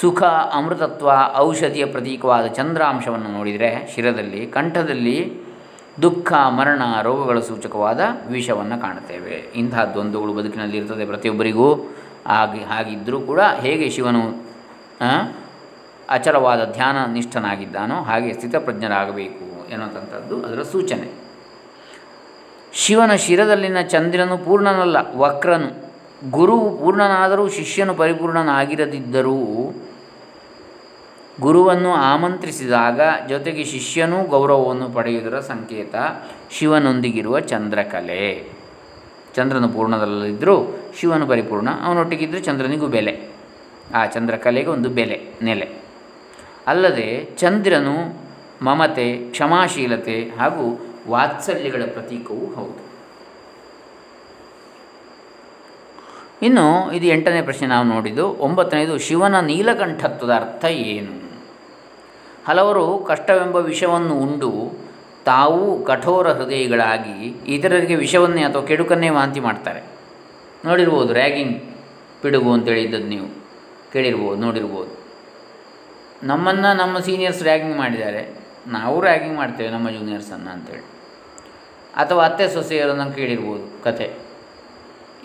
ಸುಖ, 0.00 0.22
ಅಮೃತತ್ವ, 0.22 1.10
ಔಷಧಿಯ 1.36 1.86
ಪ್ರತೀಕವಾದ 1.86 2.46
ಚಂದ್ರಾಂಶವನ್ನು 2.46 3.28
ನೋಡಿದರೆ 3.28 3.92
ಶಿರದಲ್ಲಿ, 3.94 4.46
ಕಂಠದಲ್ಲಿ 4.46 5.36
ದುಃಖ, 6.02 6.32
ಮರಣ, 6.32 6.82
ರೋಗಗಳ 7.02 7.40
ಸೂಚಕವಾದ 7.40 8.00
ವಿಷವನ್ನು 8.28 8.80
ಕಾಣುತ್ತೇವೆ. 8.80 9.30
ಇಂತಹ 9.30 9.84
ದ್ವಂದ್ವಗಳು 9.84 10.32
ಬದುಕಿನಲ್ಲಿ 10.32 10.76
ಇರ್ತದೆ 10.76 11.06
ಪ್ರತಿಯೊಬ್ಬರಿಗೂ. 11.06 11.74
ಹಾಗೆ 12.26 12.64
ಹಾಗಿದ್ದರೂ 12.64 13.20
ಕೂಡ 13.20 13.40
ಹೇಗೆ 13.40 13.90
ಶಿವನು 13.90 14.44
ಅಚಲವಾದ 16.08 16.72
ಧ್ಯಾನ 16.72 17.12
ನಿಷ್ಠನಾಗಿದ್ದಾನೋ 17.12 17.94
ಹಾಗೆ 17.94 18.32
ಸ್ಥಿತಪ್ರಜ್ಞರಾಗಬೇಕು 18.32 19.70
ಎನ್ನುವಂಥದ್ದು 19.70 20.42
ಅದರ 20.46 20.62
ಸೂಚನೆ. 20.62 21.08
ಶಿವನ 22.72 23.14
ಶಿರದಲ್ಲಿನ 23.14 23.80
ಚಂದ್ರನು 23.80 24.38
ಪೂರ್ಣನಲ್ಲ, 24.38 24.96
ವಕ್ರನು. 25.16 25.91
ಗುರುವು 26.30 26.78
ಪೂರ್ಣನಾದರೂ 26.78 27.48
ಶಿಷ್ಯನು 27.48 27.94
ಪರಿಪೂರ್ಣನಾಗಿರದಿದ್ದರೂ 27.94 29.36
ಗುರುವನ್ನು 31.40 31.92
ಆಮಂತ್ರಿಸಿದಾಗ 31.92 33.00
ಜೊತೆಗೆ 33.28 33.64
ಶಿಷ್ಯನೂ 33.64 34.24
ಗೌರವವನ್ನು 34.24 34.88
ಪಡೆಯುವುದರ 34.88 35.40
ಸಂಕೇತ 35.40 35.94
ಶಿವನೊಂದಿಗಿರುವ 36.50 37.40
ಚಂದ್ರಕಲೆ. 37.40 38.52
ಚಂದ್ರನು 39.34 39.68
ಪೂರ್ಣದಲ್ಲಿದ್ದರೂ 39.68 40.80
ಶಿವನು 41.00 41.26
ಪರಿಪೂರ್ಣ, 41.26 41.68
ಅವನೊಟ್ಟಿಗಿದ್ದರೆ 41.84 42.40
ಚಂದ್ರನಿಗೂ 42.40 42.86
ಬೆಲೆ. 42.86 43.28
ಆ 43.94 44.06
ಚಂದ್ರಕಲೆಗೆ 44.06 44.68
ಒಂದು 44.68 44.88
ಬೆಲೆ, 44.88 45.28
ನೆಲೆ. 45.42 45.68
ಅಲ್ಲದೆ 46.66 47.28
ಚಂದ್ರನು 47.36 48.22
ಮಮತೆ, 48.64 49.12
ಕ್ಷಮಾಶೀಲತೆ 49.12 50.30
ಹಾಗೂ 50.38 50.86
ವಾತ್ಸಲ್ಯಗಳ 51.08 51.82
ಪ್ರತೀಕವೂ 51.92 52.54
ಹೌದು. 52.54 52.91
ಇನ್ನು 56.42 56.92
ಇದು 56.92 57.06
ಎಂಟನೇ 57.06 57.42
ಪ್ರಶ್ನೆ 57.42 57.66
ನಾವು 57.68 57.84
ನೋಡಿದ್ದು, 57.84 58.24
ಒಂಬತ್ತನೇದು, 58.46 58.98
ಶಿವನ 58.98 59.40
ನೀಲಕಂಠತ್ವದ 59.40 60.32
ಅರ್ಥ 60.34 60.64
ಏನು? 60.64 61.12
ಹಲವರು 62.46 62.98
ಕಷ್ಟವೆಂಬ 62.98 63.56
ವಿಷವನ್ನು 63.56 64.14
ಉಂಡು, 64.14 64.50
ತಾವು 65.24 65.84
ಕಠೋರ 65.84 66.28
ಹೃದಯಗಳಾಗಿ 66.32 67.16
ಇತರರಿಗೆ 67.54 67.94
ವಿಷವನ್ನೇ 67.94 68.42
ಅಥವಾ 68.42 68.62
ಕೆಡುಕನ್ನೇ 68.62 69.08
ವಾಂತಿ 69.08 69.40
ಮಾಡ್ತಾರೆ. 69.40 69.82
ನೋಡಿರ್ಬೋದು, 70.64 71.12
ರ್ಯಾಗಿಂಗ್ 71.12 71.56
ಪಿಡುಗು 72.22 72.52
ಅಂತೇಳಿ 72.52 72.82
ಇದ್ದದ್ದು 72.82 73.08
ನೀವು 73.08 73.28
ಕೇಳಿರ್ಬೋದು, 73.92 74.40
ನೋಡಿರ್ಬೋದು. 74.40 74.92
ನಮ್ಮನ್ನು 76.22 76.76
ನಮ್ಮ 76.76 76.98
ಸೀನಿಯರ್ಸ್ 76.98 77.42
ರ್ಯಾಗಿಂಗ್ 77.42 77.76
ಮಾಡಿದ್ದಾರೆ, 77.76 78.22
ನಾವು 78.68 79.00
ರ್ಯಾಗಿಂಗ್ 79.00 79.36
ಮಾಡ್ತೇವೆ 79.36 79.70
ನಮ್ಮ 79.70 79.90
ಜೂನಿಯರ್ಸನ್ನು 79.90 80.50
ಅಂತೇಳಿ. 80.50 80.84
ಅಥವಾ 81.96 82.24
ಅತ್ತೆ 82.24 82.48
ಸೊಸೆಯರನ್ನು 82.48 83.16
ಕೇಳಿರ್ಬೋದು, 83.16 83.84
ಕತೆ. 83.84 84.31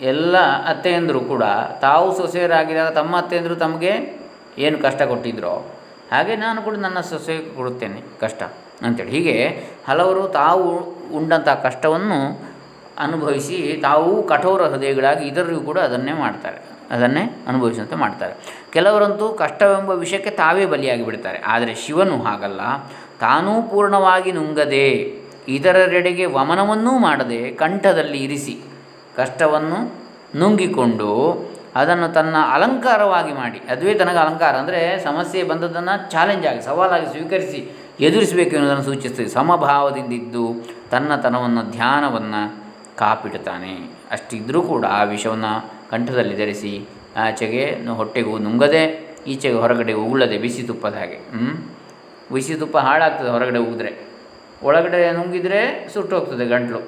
ಎಲ್ಲ 0.00 0.36
ಅತ್ತೆಯಂದರು 0.70 1.20
ಕೂಡ 1.20 1.44
ತಾವು 1.80 2.06
ಸೊಸೆಯರಾಗಿದ್ದಾಗ 2.16 2.90
ತಮ್ಮ 2.90 3.12
ಅತ್ತೆಯಂದರು 3.16 3.56
ತಮಗೆ 3.56 3.92
ಏನು 4.58 4.78
ಕಷ್ಟ 4.78 5.02
ಕೊಟ್ಟಿದ್ರೋ 5.02 5.54
ಹಾಗೆ 6.12 6.36
ನಾನು 6.36 6.62
ಕೂಡ 6.62 6.74
ನನ್ನ 6.76 7.00
ಸೊಸೆ 7.00 7.34
ಕೊಡುತ್ತೇನೆ 7.56 8.00
ಕಷ್ಟ 8.20 8.42
ಅಂತೇಳಿ. 8.86 9.10
ಹೀಗೆ 9.10 9.36
ಹಲವರು 9.88 10.22
ತಾವು 10.28 10.68
ಉಂಡಂಥ 11.18 11.48
ಕಷ್ಟವನ್ನು 11.48 12.18
ಅನುಭವಿಸಿ 12.98 13.58
ತಾವು 13.82 14.22
ಕಠೋರ 14.22 14.62
ಹೃದಯಗಳಾಗಿ 14.62 15.24
ಇತರರಿಗೂ 15.28 15.60
ಕೂಡ 15.60 15.78
ಅದನ್ನೇ 15.78 16.12
ಮಾಡ್ತಾರೆ, 16.12 16.58
ಅದನ್ನೇ 16.90 17.22
ಅನುಭವಿಸುವಂತೆ 17.48 17.96
ಮಾಡ್ತಾರೆ. 17.96 18.34
ಕೆಲವರಂತೂ 18.72 19.28
ಕಷ್ಟವೆಂಬ 19.42 19.90
ವಿಷಯಕ್ಕೆ 19.90 20.30
ತಾವೇ 20.30 20.64
ಬಲಿಯಾಗಿ 20.66 21.04
ಬಿಡ್ತಾರೆ. 21.04 21.38
ಆದರೆ 21.46 21.74
ಶಿವನು 21.74 22.16
ಹಾಗಲ್ಲ. 22.22 22.60
ತಾನೂ 23.20 23.62
ಪೂರ್ಣವಾಗಿ 23.62 24.32
ನುಂಗದೆ 24.32 24.88
ಇದರೆಡೆಗೆ 25.48 26.26
ವಮನವನ್ನೂ 26.26 26.98
ಮಾಡದೆ 26.98 27.50
ಕಂಠದಲ್ಲಿ 27.50 28.18
ಇರಿಸಿ 28.18 28.56
ಕಷ್ಟವನ್ನು 29.18 29.78
ನುಂಗಿಕೊಂಡು 30.38 31.10
ಅದನ್ನು 31.74 32.08
ತನ್ನ 32.14 32.36
ಅಲಂಕಾರವಾಗಿ 32.52 33.32
ಮಾಡಿ. 33.32 33.58
ಅದುವೇ 33.70 33.94
ತನಗೆ 33.94 34.18
ಅಲಂಕಾರ 34.18 34.54
ಅಂದರೆ 34.56 35.04
ಸಮಸ್ಯೆ 35.04 35.42
ಬಂದದ್ದನ್ನು 35.42 36.10
ಚಾಲೆಂಜ್ 36.10 36.46
ಆಗಿ, 36.46 36.62
ಸವಾಲಾಗಿ 36.62 37.06
ಸ್ವೀಕರಿಸಿ 37.06 37.60
ಎದುರಿಸಬೇಕು 38.00 38.50
ಎನ್ನುವುದನ್ನು 38.50 38.84
ಸೂಚಿಸ್ತದೆ 38.84 39.28
ಸಮಭಾವದಿಂದಿದ್ದು 39.28 40.44
ತನ್ನತನವನ್ನು, 40.90 41.62
ಧ್ಯಾನವನ್ನು 41.70 42.42
ಕಾಪಿಡುತ್ತಾನೆ. 42.96 43.74
ಅಷ್ಟಿದ್ದರೂ 44.10 44.62
ಕೂಡ 44.62 44.84
ಆ 44.84 45.02
ವಿಷವನ್ನು 45.02 45.52
ಕಂಠದಲ್ಲಿ 45.90 46.36
ಧರಿಸಿ 46.36 46.86
ಆಚೆಗೆ 47.16 47.64
ಹೊಟ್ಟೆಗೂ 47.96 48.38
ನುಂಗದೆ 48.38 48.82
ಈಚೆಗೆ 49.26 49.54
ಹೊರಗಡೆ 49.54 49.92
ಉಗುಳದೆ 49.92 50.38
ಬಿಸಿ 50.38 50.62
ತುಪ್ಪದ 50.62 50.94
ಹಾಗೆ? 50.94 51.18
ಬಿಸಿ 52.34 52.54
ತುಪ್ಪ 52.54 52.78
ಹಾಳಾಗ್ತದೆ 52.78 53.28
ಹೊರಗಡೆ 53.28 53.58
ಉಗಿದ್ರೆ. 53.58 53.92
ಒಳಗಡೆ 54.62 55.12
ನುಂಗಿದರೆ 55.12 55.60
ಸುಟ್ಟೋಗ್ತದೆ 55.94 56.44
ಗಂಟಲು. 56.44 56.80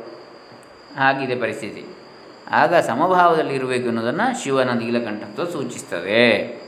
ಆಗಿದೆ 0.98 1.34
ಪರಿಸ್ಥಿತಿ. 1.34 1.82
ಆಗ 2.50 2.74
ಸಮಭಾವದಲ್ಲಿ 2.74 3.54
ಇರಬೇಕು 3.54 3.88
ಅನ್ನೋದನ್ನು 3.88 4.42
ಶಿವನ 4.42 4.70
ನೀಲಕಂಠತ್ವ 4.70 5.44
ಸೂಚಿಸ್ತದೆ. 5.44 6.60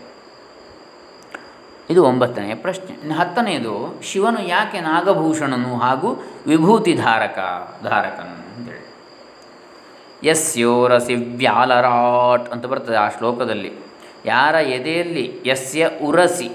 ಇದು 1.90 2.04
ಒಂಬತ್ತನೆಯ 2.04 2.54
ಪ್ರಶ್ನೆ. 2.54 3.14
ಹತ್ತನೆಯದು, 3.14 4.02
ಶಿವನು 4.02 4.42
ಯಾಕೆ 4.42 4.80
ನಾಗಭೂಷಣನು 4.80 5.76
ಹಾಗೂ 5.76 6.22
ವಿಭೂತಿ 6.46 6.94
ಧಾರಕ 6.94 7.38
ಧಾರಕನು 7.84 8.60
ಅಂತೇಳಿ. 8.60 8.94
ಯಸ್ಯೋರಸಿ 10.28 11.14
ವ್ಯಾಲರಾಟ್ 11.14 12.52
ಅಂತ 12.52 12.66
ಬರ್ತದೆ 12.66 12.96
ಆ 12.96 13.08
ಶ್ಲೋಕದಲ್ಲಿ. 13.08 13.72
ಯಾರ 14.24 14.54
ಎದೆಯಲ್ಲಿ 14.54 15.40
ಯಸ್ಯ 15.46 15.88
ಉರಸಿ, 16.04 16.50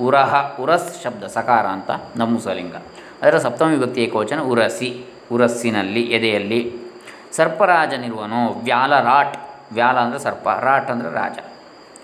ಉರಹ, 0.00 0.60
ಉರಸ್ 0.60 1.02
ಶಬ್ದ 1.02 1.24
ಸಕಾರ 1.24 1.66
ಅಂತ 1.66 1.90
ನಮ್ಮುಸಲಿಂಗ 2.16 2.74
ಅದರ 3.22 3.38
ಸಪ್ತಮಿ 3.38 3.76
ವಿಭಕ್ತಿ 3.76 4.04
ಏಕವಚನ 4.04 4.40
ಉರಸಿ, 4.40 5.06
ಉರಸ್ಸಿನಲ್ಲಿ, 5.32 6.00
ಎದೆಯಲ್ಲಿ 6.00 6.77
ಸರ್ಪರಾಜನಿರುವನೋ 7.32 8.54
ವ್ಯಾಲರಾಟ್ 8.62 9.36
ವ್ಯಾಲ 9.72 9.98
ಅಂದರೆ 9.98 10.18
ಸರ್ಪ, 10.18 10.48
ರಾಟ್ 10.48 10.90
ಅಂದರೆ 10.90 11.12
ರಾಜ. 11.12 11.38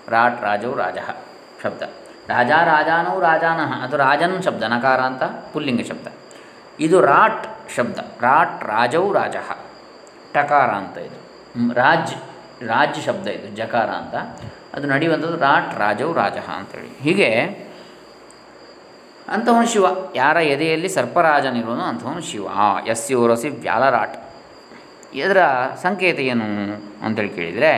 ರಾಟ್ 0.08 0.42
ರಾಜವು 0.42 0.74
ರಾಜ 0.74 0.98
ಶಬ್ದ. 1.62 1.82
ರಾಜ 2.28 2.50
ರಾಜಾನೋ 2.50 3.20
ರಾಜಾನಃ. 3.20 3.84
ಅದು 3.84 3.96
ರಾಜನ್ 3.96 4.42
ಶಬ್ದ, 4.42 4.62
ನಕಾರ 4.62 5.00
ಅಂತ 5.00 5.22
ಪುಲ್ಲಿಂಗ 5.52 5.80
ಶಬ್ದ. 5.80 6.06
ಇದು 6.80 7.00
ರಾಟ್ 7.00 7.70
ಶಬ್ದ. 7.76 7.98
ರಾಟ್ 8.20 8.64
ರಾಜವು 8.64 9.12
ರಾಜ. 9.12 9.36
ಟಕಾರ 10.32 10.70
ಅಂತ 10.70 10.98
ಇದು. 10.98 11.18
ರಾಜ್ 11.74 12.14
ರಾಜ್ 12.62 13.04
ಶಬ್ದ 13.04 13.28
ಇದು, 13.28 13.56
ಜಕಾರ 13.56 13.88
ಅಂತ. 13.90 14.14
ಅದು 14.74 14.86
ನಡೆಯುವಂಥದ್ದು 14.86 15.36
ರಾಟ್ 15.36 15.78
ರಾಜವು 15.78 16.12
ರಾಜ 16.12 16.36
ಅಂತೇಳಿ. 16.38 16.98
ಹೀಗೆ 16.98 17.30
ಅಂಥವನು 19.28 19.66
ಶಿವ. 19.66 19.86
ಯಾರ 20.14 20.36
ಎದೆಯಲ್ಲಿ 20.36 20.88
ಸರ್ಪರಾಜನಿರುವನು 20.88 21.82
ಅಂಥವನು 21.82 22.20
ಶಿವ. 22.20 22.48
ಯಸ್ಯೋರಸಿ 22.86 23.48
ವ್ಯಾಲರಾಟ್ 23.48 24.16
ಇದರ 25.14 25.40
ಸಂಕೇತ 25.82 26.18
ಏನು 26.32 26.46
ಅಂತೇಳಿ 27.06 27.32
ಕೇಳಿದರೆ, 27.38 27.72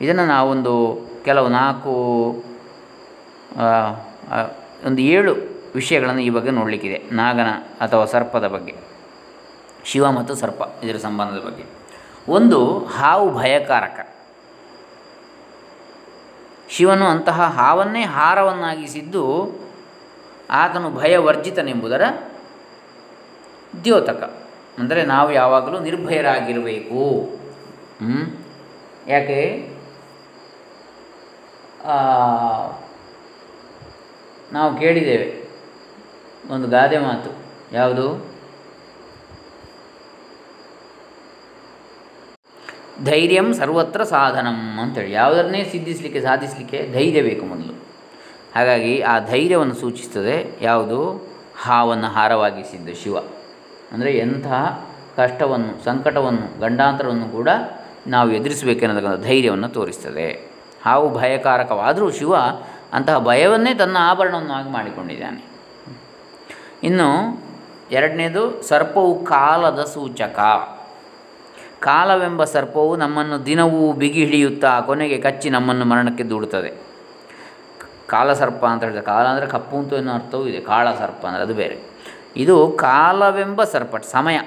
ಇದನ್ನು 0.00 0.24
ನಾವೊಂದು 0.26 0.72
ಕೆಲವು 1.24 1.48
ನಾಲ್ಕು 1.48 1.92
ಒಂದು 4.86 5.00
ಏಳು 5.14 5.32
ವಿಷಯಗಳನ್ನು 5.74 6.22
ಈ 6.26 6.30
ಬಗ್ಗೆ 6.36 6.52
ನೋಡಲಿಕ್ಕಿದೆ. 6.58 6.98
ನಾಗನ 7.12 7.50
ಅಥವಾ 7.84 8.04
ಸರ್ಪದ 8.12 8.46
ಬಗ್ಗೆ, 8.54 8.74
ಶಿವ 9.90 10.10
ಮತ್ತು 10.18 10.32
ಸರ್ಪ 10.34 10.60
ಇದರ 10.84 10.98
ಸಂಬಂಧದ 11.06 11.40
ಬಗ್ಗೆ. 11.46 11.64
ಒಂದು 12.36 12.60
ಹಾವು 12.96 13.26
ಭಯಕಾರಕ. 13.38 13.98
ಶಿವನು 16.74 17.06
ಅಂತಹ 17.06 17.40
ಹಾವನ್ನೇ 17.58 18.02
ಹಾರವನ್ನಾಗಿಸಿದ್ದು 18.16 19.24
ಆತನು 20.50 20.88
ಭಯವರ್ಜಿತನೆಂಬುದರ 20.90 22.04
ದ್ಯೋತಕ. 23.84 24.22
ಅಂದರೆ 24.78 25.00
ನಾವು 25.12 25.28
ಯಾವಾಗಲೂ 25.32 25.78
ನಿರ್ಭಯರಾಗಿರಬೇಕು? 25.80 27.02
ಯಾಕೆ? 29.14 29.40
ನಾವು 34.52 34.70
ಕೇಳಿದ್ದೇವೆ 34.80 35.28
ಒಂದು 36.54 36.68
ಗಾದೆ 36.68 36.98
ಮಾತು. 36.98 37.30
ಯಾವುದು? 37.72 38.06
ಧೈರ್ಯಂ 43.04 43.48
ಸರ್ವತ್ರ 43.54 44.02
ಸಾಧನಂ 44.12 44.58
ಅಂತೇಳಿ. 44.82 45.12
ಯಾವುದನ್ನೇ 45.12 45.60
ಸಿದ್ಧಿಸಲಿಕ್ಕೆ, 45.64 46.20
ಸಾಧಿಸಲಿಕ್ಕೆ 46.20 46.78
ಧೈರ್ಯ 46.92 47.20
ಬೇಕು 47.22 47.44
ಮೊದಲು. 47.46 47.74
ಹಾಗಾಗಿ 48.54 48.94
ಆ 49.12 49.14
ಧೈರ್ಯವನ್ನು 49.32 49.76
ಸೂಚಿಸ್ತದೆ. 49.82 50.36
ಯಾವುದು? 50.60 51.00
ಹಾವನ್ನು 51.64 52.08
ಹಾರವಾಗಿಸಿದ್ದು 52.16 52.94
ಶಿವ. 53.02 53.16
ಅಂದರೆ 53.92 54.18
ಎಂತಹ 54.18 54.86
ಕಷ್ಟವನ್ನು, 55.16 55.84
ಸಂಕಟವನ್ನು, 55.84 56.60
ಗಂಡಾಂತರವನ್ನು 56.60 57.28
ಕೂಡ 57.28 57.48
ನಾವು 58.06 58.30
ಎದುರಿಸಬೇಕೆನ್ನತಕ್ಕಂಥ 58.30 59.24
ಧೈರ್ಯವನ್ನು 59.24 59.68
ತೋರಿಸ್ತದೆ. 59.68 60.48
ಹಾವು 60.84 61.14
ಭಯಕಾರಕವಾದರೂ 61.14 62.10
ಶಿವ 62.10 62.34
ಅಂತಹ 62.92 63.18
ಭಯವನ್ನೇ 63.18 63.74
ತನ್ನ 63.74 63.96
ಆಭರಣವನ್ನಾಗಿ 64.00 64.70
ಮಾಡಿಕೊಂಡಿದ್ದಾನೆ. 64.70 65.44
ಇನ್ನು 66.82 67.42
ಎರಡನೇದು 67.90 68.62
ಸರ್ಪವು 68.62 69.24
ಕಾಲದ 69.24 69.84
ಸೂಚಕ. 69.84 70.38
ಕಾಲವೆಂಬ 71.80 72.44
ಸರ್ಪವು 72.44 72.96
ನಮ್ಮನ್ನು 72.96 73.46
ದಿನವೂ 73.46 73.92
ಬಿಗಿ 73.92 74.24
ಹಿಡಿಯುತ್ತಾ 74.24 74.80
ಕೊನೆಗೆ 74.80 75.18
ಕಚ್ಚಿ 75.18 75.50
ನಮ್ಮನ್ನು 75.50 75.84
ಮರಣಕ್ಕೆ 75.84 76.24
ದೂಡುತ್ತದೆ. 76.24 76.70
ಕಾಲಸರ್ಪ 78.06 78.64
ಅಂತ 78.64 78.82
ಹೇಳಿದ್ರೆ 78.82 79.02
ಕಾಲ 79.02 79.26
ಅಂದರೆ 79.26 79.46
ಕಪ್ಪು 79.46 79.76
ಅಂತ 79.76 79.92
ಏನೋ 79.92 80.12
ಅರ್ಥವೂ 80.12 80.46
ಇದೆ. 80.46 80.60
ಕಾಳ 80.60 80.94
ಸರ್ಪ 80.94 81.26
ಅಂದರೆ 81.26 81.42
ಅದು 81.42 81.54
ಬೇರೆ. 81.54 81.87
ಇದು 82.36 82.56
ಕಾಲವೆಂಬ 82.68 83.64
ಸರ್ಪ 83.64 83.96
ಸಮಯ 83.96 84.38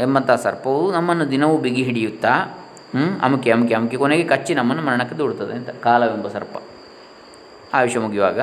ಎಂಬಂಥ 0.00 0.30
ಸರ್ಪವು 0.30 0.82
ನಮ್ಮನ್ನು 0.92 1.30
ದಿನವೂ 1.30 1.56
ಬಿಗಿ 1.58 1.82
ಹಿಡಿಯುತ್ತಾ 1.82 2.32
ಅಮುಕಿ 3.22 3.50
ಅಮುಕಿ 3.50 3.74
ಅಮುಕಿ 3.74 3.96
ಕೊನೆಗೆ 3.96 4.24
ಕಚ್ಚಿ 4.24 4.52
ನಮ್ಮನ್ನು 4.54 4.82
ಮರಣಕ್ಕೆ 4.84 5.16
ದೂಡುತ್ತದೆ 5.18 5.52
ಅಂತ 5.52 5.70
ಕಾಲವೆಂಬ 5.70 6.28
ಸರ್ಪ. 6.28 6.56
ಆಯುಷ್ಯ 7.74 8.00
ಮುಗಿಯುವಾಗ, 8.00 8.40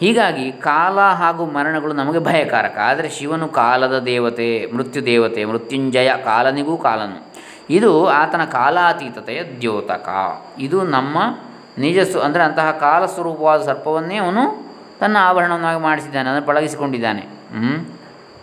ಹೀಗಾಗಿ 0.00 0.52
ಕಾಲ 0.52 0.98
ಹಾಗೂ 0.98 1.42
ಮರಣಗಳು 1.46 1.92
ನಮಗೆ 1.92 2.18
ಭಯಕಾರಕ, 2.18 2.78
ಆದರೆ 2.90 3.08
ಶಿವನು 3.08 3.48
ಕಾಲದ 3.48 3.96
ದೇವತೆ, 3.98 4.48
ಮೃತ್ಯು 4.74 5.00
ದೇವತೆ, 5.06 5.42
ಮೃತ್ಯುಂಜಯ 5.44 6.10
ಕಾಲನಿಗೂ 6.24 6.76
ಕಾಲನು. 6.76 7.18
ಇದು 7.70 8.06
ಆತನ 8.06 8.44
ಕಾಲಾತೀತತೆಯ 8.44 9.40
ದ್ಯೋತಕ. 9.60 10.08
ಇದು 10.58 10.82
ನಮ್ಮ 10.82 11.18
ನಿಜ 11.78 11.98
ಅಂದರೆ 12.24 12.42
ಅಂತಹ 12.42 12.70
ಕಾಲ 12.70 13.02
ಸ್ವರೂಪವಾದ 13.06 13.60
ಸರ್ಪವನ್ನೇ 13.62 14.16
ಅವನು 14.16 14.44
ತನ್ನ 15.00 15.16
ಆಭರಣವನ್ನಾಗಿ 15.28 15.80
ಮಾಡಿಸಿದ್ದಾನೆ, 15.80 16.26
ಅದನ್ನು 16.30 16.46
ಪಳಗಿಸಿಕೊಂಡಿದ್ದಾನೆ? 16.46 17.22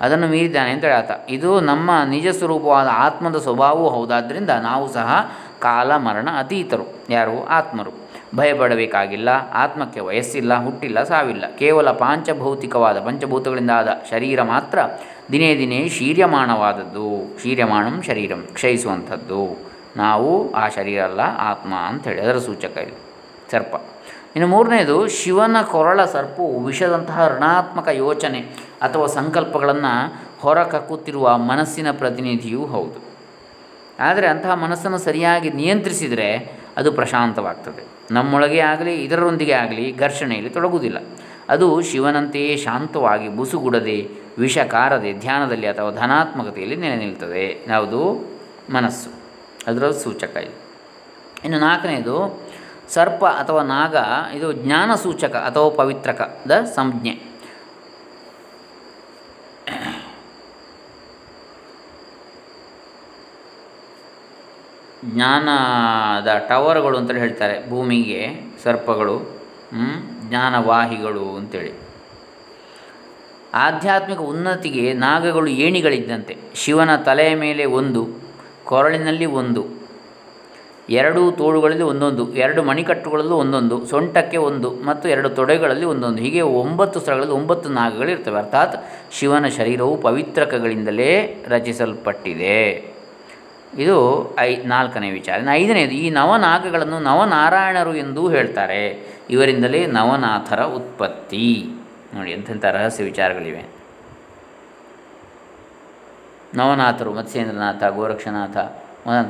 ಅದನ್ನು 0.02 0.28
ಮೀರಿದ್ದಾನೆ 0.28 0.72
ಅಂತ 0.72 0.86
ಆತ 0.98 1.12
ಇದು 1.30 1.60
ನಮ್ಮ 1.60 1.92
ನಿಜ 2.06 2.28
ಸ್ವರೂಪವಾದ 2.28 2.88
ಆತ್ಮದ 2.92 3.38
ಸ್ವಭಾವವೂ 3.38 3.90
ಹೌದಾದ್ದರಿಂದ 3.90 4.50
ನಾವು 4.50 4.94
ಸಹ 4.94 5.32
ಕಾಲ, 5.60 5.96
ಮರಣ, 5.96 6.30
ಅತೀತರು. 6.40 6.84
ಯಾರು? 7.10 7.46
ಆತ್ಮರು. 7.46 7.92
ಭಯಪಡಬೇಕಾಗಿಲ್ಲ, 8.36 9.30
ಆತ್ಮಕ್ಕೆ 9.54 10.00
ವಯಸ್ಸಿಲ್ಲ, 10.00 10.64
ಹುಟ್ಟಿಲ್ಲ, 10.64 11.04
ಸಾವಿಲ್ಲ. 11.04 11.44
ಕೇವಲ 11.60 11.92
ಪಾಂಚಭೌತಿಕವಾದ 11.92 13.00
ಪಂಚಭೂತಗಳಿಂದಾದ 13.00 13.90
ಶರೀರ 14.12 14.42
ಮಾತ್ರ 14.42 14.80
ದಿನೇ 15.32 15.58
ದಿನೇ 15.58 15.90
ಶೀರ್ಯಮಾಣವಾದದ್ದು 15.90 17.38
ಶೀರ್ಯಮಾಣಂ 17.44 18.02
ಶರೀರಂ, 18.02 18.48
ಕ್ಷಯಿಸುವಂಥದ್ದು. 18.54 19.58
ನಾವು 19.98 20.54
ಆ 20.54 20.68
ಶರೀರ 20.68 21.04
ಅಲ್ಲ, 21.04 21.22
ಆತ್ಮ 21.38 21.74
ಅಂಥೇಳಿ 21.76 22.22
ಅದರ 22.22 22.38
ಸೂಚಕ 22.38 22.78
ಇದು. 22.78 22.96
ಸರ್ಪ. 23.52 23.76
ಇನ್ನು 24.36 24.48
ಮೂರನೇದು, 24.48 25.08
ಶಿವನ 25.08 25.62
ಕೊರಳ 25.62 26.06
ಸರ್ಪು 26.06 26.60
ವಿಷದಂತಹ 26.60 27.36
ಋಣಾತ್ಮಕ 27.38 27.88
ಯೋಚನೆ 27.88 28.40
ಅಥವಾ 28.82 29.08
ಸಂಕಲ್ಪಗಳನ್ನು 29.08 30.22
ಹೊರಕಕ್ಕುತ್ತಿರುವ 30.40 31.38
ಮನಸ್ಸಿನ 31.38 31.92
ಪ್ರತಿನಿಧಿಯೂ 31.92 32.66
ಹೌದು. 32.66 33.08
ಆದರೆ 34.00 34.28
ಅಂತಹ 34.28 34.54
ಮನಸ್ಸನ್ನು 34.54 34.98
ಸರಿಯಾಗಿ 34.98 35.50
ನಿಯಂತ್ರಿಸಿದರೆ 35.50 36.60
ಅದು 36.78 36.92
ಪ್ರಶಾಂತವಾಗ್ತದೆ. 36.92 37.86
ನಮ್ಮೊಳಗೆ 38.12 38.60
ಆಗಲಿ, 38.60 38.96
ಇದರೊಂದಿಗೆ 39.04 39.52
ಆಗಲಿ 39.52 39.98
ಘರ್ಷಣೆಯಲ್ಲಿ 39.98 40.50
ತೊಡಗುವುದಿಲ್ಲ. 40.50 40.98
ಅದು 41.50 41.82
ಶಿವನಂತೆಯೇ 41.82 42.58
ಶಾಂತವಾಗಿ 42.58 43.30
ಬುಸುಗುಡದೆ, 43.30 44.10
ವಿಷಕಾರದೆ, 44.38 45.14
ಧ್ಯಾನದಲ್ಲಿ 45.14 45.68
ಅಥವಾ 45.68 45.92
ಧನಾತ್ಮಕತೆಯಲ್ಲಿ 45.92 46.76
ನೆಲೆ 46.76 46.96
ನಿಲ್ತದೆ 46.96 47.66
ಯಾವುದು? 47.68 48.30
ಮನಸ್ಸು. 48.70 49.10
ಅದರ 49.68 49.92
ಸೂಚಕ 49.92 50.38
ಇದು. 50.38 50.68
ಇನ್ನು 51.44 51.60
ನಾಲ್ಕನೇದು 51.60 52.47
ಸರ್ಪ 52.90 53.26
ಅಥವಾ 53.26 53.64
ನಾಗ, 53.64 53.96
ಇದು 54.34 54.54
ಜ್ಞಾನ 54.54 54.92
ಸೂಚಕ 54.96 55.36
ಅಥವಾ 55.36 55.70
ಪವಿತ್ರಕದ 55.70 56.52
ಸಂಜ್ಞೆ 56.76 57.16
ಜ್ಞಾನದ 65.06 66.30
ಟವರ್ಗಳು 66.50 66.98
ಅಂತೇಳಿ 66.98 67.20
ಹೇಳ್ತಾರೆ, 67.20 67.70
ಭೂಮಿಗೆ 67.70 68.22
ಸರ್ಪಗಳು? 68.64 69.18
ಜ್ಞಾನವಾಹಿಗಳು 70.28 71.36
ಅಂತೇಳಿ 71.36 71.74
ಆಧ್ಯಾತ್ಮಿಕ 73.54 74.20
ಉನ್ನತಿಗೆ 74.20 74.94
ನಾಗಗಳು 74.94 75.48
ಏಣಿಗಳಿದ್ದಂತೆ, 75.48 76.38
ಶಿವನ 76.56 76.96
ತಲೆಯ 76.96 77.36
ಮೇಲೆ 77.36 77.66
ಒಂದು, 77.66 78.02
ಕೊರಳಿನಲ್ಲಿ 78.66 79.26
ಒಂದು 79.26 79.77
ಎರಡು 80.90 81.32
ತೋಳುಗಳಲ್ಲಿ 81.32 81.84
ಒಂದೊಂದು, 81.84 82.34
ಎರಡು 82.34 82.64
ಮಣಿಕಟ್ಟುಗಳಲ್ಲೂ 82.64 83.36
ಒಂದೊಂದು, 83.36 83.86
ಸೊಂಟಕ್ಕೆ 83.86 84.38
ಒಂದು 84.38 84.72
ಮತ್ತು 84.72 85.10
ಎರಡು 85.10 85.30
ತೊಡೆಗಳಲ್ಲಿ 85.30 85.86
ಒಂದೊಂದು. 85.86 86.22
ಹೀಗೆ 86.22 86.42
ಒಂಬತ್ತು 86.42 87.00
ಸ್ಥಳಗಳಲ್ಲಿ 87.00 87.34
ಒಂಬತ್ತು 87.34 87.70
ನಾಗಗಳಿರ್ತವೆ 87.70 88.38
ಅರ್ಥಾತ್ 88.38 88.86
ಶಿವನ 89.12 89.48
ಶರೀರವು 89.48 89.98
ಪವಿತ್ರಕಗಳಿಂದಲೇ 89.98 91.44
ರಚಿಸಲ್ಪಟ್ಟಿದೆ. 91.48 92.94
ಇದು 93.78 94.36
ಐ, 94.40 94.56
ನಾಲ್ಕನೇ 94.56 95.12
ವಿಚಾರ. 95.12 95.42
ಐದನೇದು, 95.52 95.92
ಈ 95.92 96.10
ನವನಾಗಗಳನ್ನು 96.10 97.00
ನವನಾರಾಯಣರು 97.00 97.96
ಎಂದೂ 97.96 98.30
ಹೇಳ್ತಾರೆ. 98.30 99.08
ಇವರಿಂದಲೇ 99.30 99.86
ನವನಾಥರ 99.86 100.64
ಉತ್ಪತ್ತಿ. 100.64 101.66
ನೋಡಿ 102.16 102.32
ಎಂಥೆಂಥ 102.32 102.66
ರಹಸ್ಯ 102.66 103.04
ವಿಚಾರಗಳಿವೆ. 103.04 103.64
ನವನಾಥರು, 106.56 107.14
ಮತ್ಸ್ಯೇಂದ್ರನಾಥ, 107.14 107.84
ಗೋರಕ್ಷನಾಥ, 107.84 108.58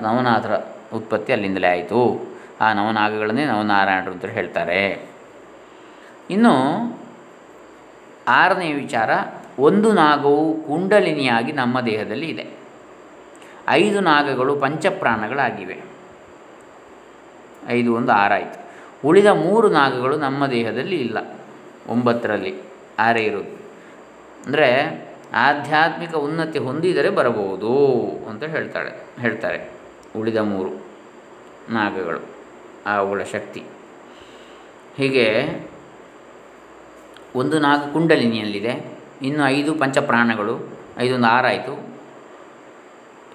ನವನಾಥರ 0.04 0.77
ಉತ್ಪತ್ತಿ 0.94 1.34
ಅಲ್ಲಿಂದಲೇ 1.34 1.68
ಆಯಿತು. 1.68 2.28
ಆ 2.62 2.74
ನವನಾಗಗಳನ್ನೇ 2.74 3.46
ನವನಾರಾಯಣರು 3.46 4.12
ಅಂತ 4.12 4.26
ಹೇಳ್ತಾರೆ. 4.26 5.08
ಇನ್ನು 6.30 6.54
ಆರನೇ 8.28 8.74
ವಿಚಾರ, 8.74 9.10
ಒಂದು 9.60 9.94
ನಾಗವು 9.94 10.68
ಕುಂಡಲಿನಿಯಾಗಿ 10.68 11.52
ನಮ್ಮ 11.52 11.82
ದೇಹದಲ್ಲಿ 11.82 12.30
ಇದೆ. 12.30 12.46
ಐದು 13.70 14.00
ನಾಗಗಳು 14.00 14.56
ಪಂಚಪ್ರಾಣಗಳಾಗಿವೆ. 14.56 15.84
ಐದು 17.68 17.96
ಒಂದು 17.96 18.12
ಆರಾಯಿತು 18.12 18.60
ಉಳಿದ 19.08 19.28
ಮೂರು 19.28 19.70
ನಾಗಗಳು 19.70 20.18
ನಮ್ಮ 20.18 20.48
ದೇಹದಲ್ಲಿ 20.48 20.96
ಇಲ್ಲ. 20.96 21.18
ಒಂಬತ್ತರಲ್ಲಿ 21.90 22.54
ಆರೇ 23.00 23.24
ಇರೋದು 23.24 23.54
ಅಂದರೆ 24.46 24.70
ಆಧ್ಯಾತ್ಮಿಕ 25.34 26.16
ಉನ್ನತಿ 26.16 26.60
ಹೊಂದಿದರೆ 26.60 27.10
ಬರಬಹುದು 27.10 27.74
ಅಂತ 28.30 28.44
ಹೇಳ್ತಾಳೆ, 28.44 28.92
ಹೇಳ್ತಾರೆ. 29.20 29.77
ಉಳಿದ 30.16 30.38
ಮೂರು 30.38 30.72
ನಾಗಗಳು, 31.74 32.22
ಅವುಗಳ 32.86 33.24
ಶಕ್ತಿ. 33.24 33.64
ಹೀಗೆ 34.98 35.26
ಒಂದು 37.36 37.60
ನಾಗ 37.60 37.80
ಕುಂಡಲಿನಿಯಲ್ಲಿದೆ, 37.94 39.00
ಇನ್ನು 39.22 39.48
ಐದು 39.48 39.76
ಪಂಚಪ್ರಾಣಗಳು, 39.76 40.56
ಐದೊಂದು 41.00 41.28
ಆರಾಯಿತು, 41.28 41.74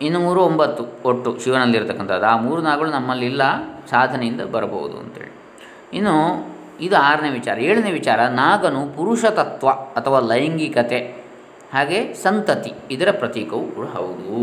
ಇನ್ನು 0.01 0.21
ಮೂರು 0.21 0.41
ಒಂಬತ್ತು 0.41 1.09
ಒಟ್ಟು 1.09 1.39
ಶಿವನಲ್ಲಿರ್ತಕ್ಕಂಥದ್ದು. 1.39 2.27
ಆ 2.27 2.37
ಮೂರು 2.37 2.63
ನಾಗಗಳು 2.63 2.91
ನಮ್ಮಲ್ಲಿಲ್ಲ 2.91 3.43
ಸಾಧನೆಯಿಂದ 3.91 4.41
ಬರಬಹುದು 4.41 4.99
ಅಂತೇಳಿ. 4.99 5.33
ಇನ್ನು 5.93 6.17
ಇದು 6.81 6.97
ಆರನೇ 6.97 7.31
ವಿಚಾರ. 7.31 7.59
ಏಳನೇ 7.59 7.91
ವಿಚಾರ, 7.93 8.21
ನಾಗನು 8.27 8.97
ಪುರುಷ 8.97 9.25
ತತ್ವ 9.25 9.71
ಅಥವಾ 9.71 10.21
ಲೈಂಗಿಕತೆ, 10.21 11.01
ಹಾಗೆ 11.73 12.15
ಸಂತತಿ 12.15 12.73
ಇದರ 12.91 13.11
ಪ್ರತೀಕವೂ 13.19 13.63
ಕೂಡ 13.63 13.87
ಹೌದು. 13.87 14.39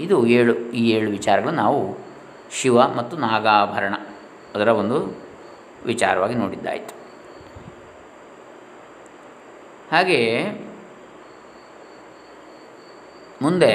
ಇದು 0.00 0.26
ಏಳು, 0.26 0.54
ಈ 0.70 0.82
ಏಳು 0.90 1.10
ವಿಚಾರಗಳು 1.10 1.52
ನಾವು 1.52 1.80
ಶಿವ 2.52 2.78
ಮತ್ತು 2.80 3.16
ನಾಗಾಭರಣ 3.16 3.94
ಅದರ 4.54 4.68
ಒಂದು 4.68 4.98
ವಿಚಾರವಾಗಿ 5.86 6.34
ನೋಡಿದ್ದಾಯಿತು. 6.34 6.94
ಹಾಗೆಯೇ 9.92 10.32
ಮುಂದೆ 13.42 13.72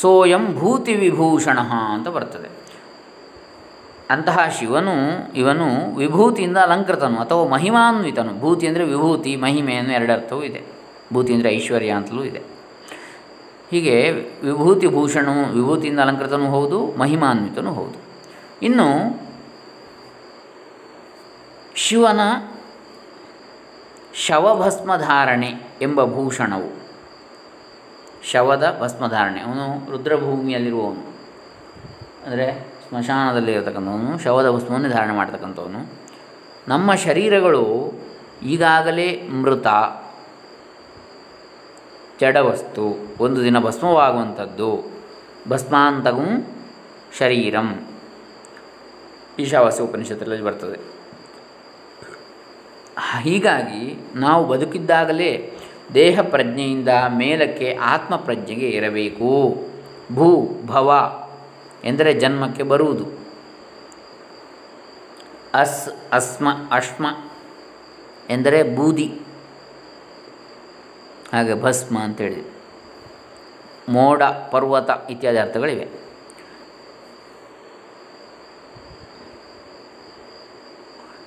ಸೋಯಂ 0.00 0.44
ಭೂತಿ 0.58 0.94
ವಿಭೂಷಣ 0.94 1.58
ಅಂತ 1.94 2.08
ಬರ್ತದೆ. 2.08 2.48
ಅಂತಹ 4.10 4.38
ಶಿವನು, 4.58 4.94
ಇವನು 5.34 5.66
ವಿಭೂತಿಯಿಂದ 5.96 6.56
ಅಲಂಕೃತನು 6.56 7.18
ಅಥವಾ 7.18 7.48
ಮಹಿಮಾನ್ವಿತನು. 7.48 8.32
ಭೂತಿ 8.40 8.66
ಅಂದರೆ 8.66 8.84
ವಿಭೂತಿ 8.84 9.36
ಮಹಿಮೆ 9.36 9.74
ಅನ್ನೋ 9.74 9.92
ಎರಡರ್ಥವೂ 9.92 10.42
ಇದೆ. 10.42 10.60
ಭೂತಿ 11.12 11.32
ಅಂದರೆ 11.34 11.50
ಐಶ್ವರ್ಯ 11.54 11.90
ಅಂತಲೂ 11.90 12.24
ಇದೆ. 12.24 12.40
ಹೀಗೆ 13.70 14.10
ವಿಭೂತಿ 14.44 14.86
ಭೂಷಣವು 14.86 15.42
ವಿಭೂತಿಯಿಂದ 15.52 16.00
ಅಲಂಕೃತನೂ 16.00 16.50
ಹೌದು, 16.50 16.78
ಮಹಿಮಾನ್ವಿತನೂ 16.98 17.72
ಹೌದು. 17.72 17.98
ಇನ್ನು 18.62 18.88
ಶಿವನ 21.76 22.20
ಶವಭಸ್ಮಧಾರಣೆ 24.14 25.50
ಎಂಬ 25.82 26.04
ಭೂಷಣವು, 26.04 26.70
ಶವದ 28.32 28.78
ಭಸ್ಮಧಾರಣೆ, 28.80 29.40
ಅವನು 29.40 29.90
ರುದ್ರಭೂಮಿಯಲ್ಲಿರುವವನು, 29.90 31.04
ಅಂದರೆ 32.24 32.46
ಸ್ಮಶಾನದಲ್ಲಿ 32.88 33.52
ಇರತಕ್ಕಂಥವನು 33.52 34.18
ಶವದ 34.18 34.50
ಭಸ್ಮವನ್ನು 34.50 34.88
ಧಾರಣೆ 34.88 35.12
ಮಾಡ್ತಕ್ಕಂಥವನು. 35.12 35.80
ನಮ್ಮ 36.68 36.94
ಶರೀರಗಳು 36.94 37.64
ಈಗಾಗಲೇ 38.42 39.28
ಮೃತ. 39.42 39.66
ಜಡವಸ್ತು, 42.20 43.14
ಒಂದು 43.20 43.44
ದಿನ 43.44 43.58
ಭಸ್ಮವಾಗುವಂಥದ್ದು, 43.58 44.90
ಭಸ್ಮಾಂತಗಂ 45.48 46.46
ಶರೀರಂ. 47.18 47.86
ಈಶಾವಾಸ್ಯ 49.38 49.82
ಉಪನಿಷತ್ತಲ್ಲಿ 49.82 50.42
ಬರ್ತದೆ. 50.42 50.98
ಹೀಗಾಗಿ 53.22 54.06
ನಾವು 54.14 54.44
ಬದುಕಿದ್ದಾಗಲೇ 54.44 55.58
ದೇಹ 55.94 56.20
ಪ್ರಜ್ಞೆಯಿಂದ 56.20 56.88
ಮೇಲಕ್ಕೆ 57.08 57.78
ಆತ್ಮ 57.82 58.16
ಪ್ರಜ್ಞೆಗೆ 58.16 58.68
ಇರಬೇಕು 58.68 59.56
ಭೂ, 60.12 60.48
ಭವ 60.66 61.12
ಎಂದರೆ 61.84 62.14
ಜನ್ಮಕ್ಕೆ 62.14 62.62
ಬರುವುದು. 62.62 63.04
ಅಸ್, 65.54 65.88
ಅಸ್ಮ, 66.12 66.48
ಅಶ್ಮ 66.70 67.06
ಎಂದರೆ 68.30 68.62
ಬೂದಿ. 68.62 69.20
ಹಾಗೆ 71.32 71.62
ಭಸ್ಮ 71.62 71.98
ಅಂತೇಳಿ. 71.98 72.42
ಮೋಡ, 73.88 74.22
ಪರ್ವತ 74.22 74.90
ಇತ್ಯಾದಿ 75.10 75.38
ಅರ್ಥಗಳಿವೆ. 75.38 76.08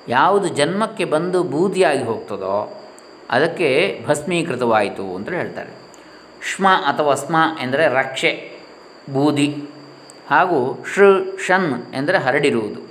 ಯಾವುದು 0.08 0.48
ಜನ್ಮಕ್ಕೆ 0.48 1.06
ಬಂದು 1.06 1.44
ಬೂದಿಯಾಗಿ 1.44 2.04
ಹೋಗ್ತದೋ 2.04 2.84
ಅದಕ್ಕೆ 3.30 4.02
ಭಸ್ಮೀಕೃತವಾಯಿತು 4.08 5.16
ಅಂತ 5.16 5.30
ಹೇಳ್ತಾರೆ. 5.30 5.70
ಶ್ಮ 6.44 6.68
ಅಥವಾ 6.68 7.16
ಸ್ಮ 7.16 7.36
ಎಂದರೆ 7.62 7.88
ರಕ್ಷೆ, 7.88 8.60
ಬೂದಿ 9.14 9.70
ಹಾಗೂ 10.30 10.86
ಶೃ 10.96 11.38
ಷನ್ 11.48 11.94
ಎಂದರೆ 11.94 12.18
ಹರಡಿರುವುದು. 12.18 12.82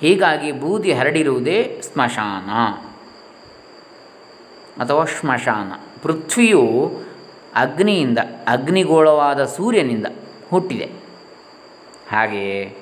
ಹೀಗಾಗಿ 0.00 0.52
ಬೂದಿ 0.52 0.92
ಹರಡಿರುವುದೇ 0.92 1.80
ಸ್ಮಶಾನ. 1.82 2.50
ಅಥವಾ 4.80 5.04
ಶ್ಮಶಾನ. 5.04 5.72
ಪೃಥ್ವಿಯು 6.02 6.92
ಅಗ್ನಿಯಿಂದ, 7.54 8.18
ಅಗ್ನಿಗೋಳವಾದ 8.48 9.44
ಸೂರ್ಯನಿಂದ 9.44 10.06
ಹುಟ್ಟಿದೆ. 10.50 10.84
ಹಾಗೆಯೇ 12.12 12.76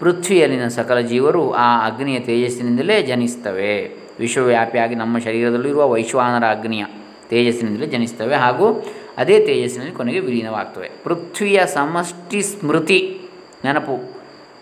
ಪೃಥ್ವಿಯಲ್ಲಿನ 0.00 0.68
ಸಕಲ 0.68 1.00
ಜೀವರು 1.00 1.52
ಆ 1.52 1.86
ಅಗ್ನಿಯ 1.86 2.18
ತೇಜಸ್ಸಿನಿಂದಲೇ 2.18 3.02
ಜನಿಸ್ತವೆ. 3.02 3.98
ವಿಶ್ವವ್ಯಾಪಿಯಾಗಿ 4.18 4.94
ನಮ್ಮ 4.94 5.18
ಶರೀರದಲ್ಲಿರುವ 5.18 5.88
ವೈಶ್ವಾನರ 5.88 6.46
ಅಗ್ನಿಯ 6.46 6.84
ತೇಜಸ್ಸಿನಿಂದಲೇ 7.28 7.86
ಜನಿಸ್ತವೆ 7.86 8.34
ಹಾಗೂ 8.34 8.86
ಅದೇ 9.18 9.46
ತೇಜಸ್ಸಿನಲ್ಲಿ 9.46 9.94
ಕೊನೆಗೆ 9.94 10.20
ವಿಲೀನವಾಗ್ತವೆ. 10.20 10.90
ಪೃಥ್ವಿಯ 11.04 11.66
ಸಮಷ್ಟಿ 11.66 12.42
ಸ್ಮೃತಿ 12.42 13.20
ನೆನಪು. 13.64 14.18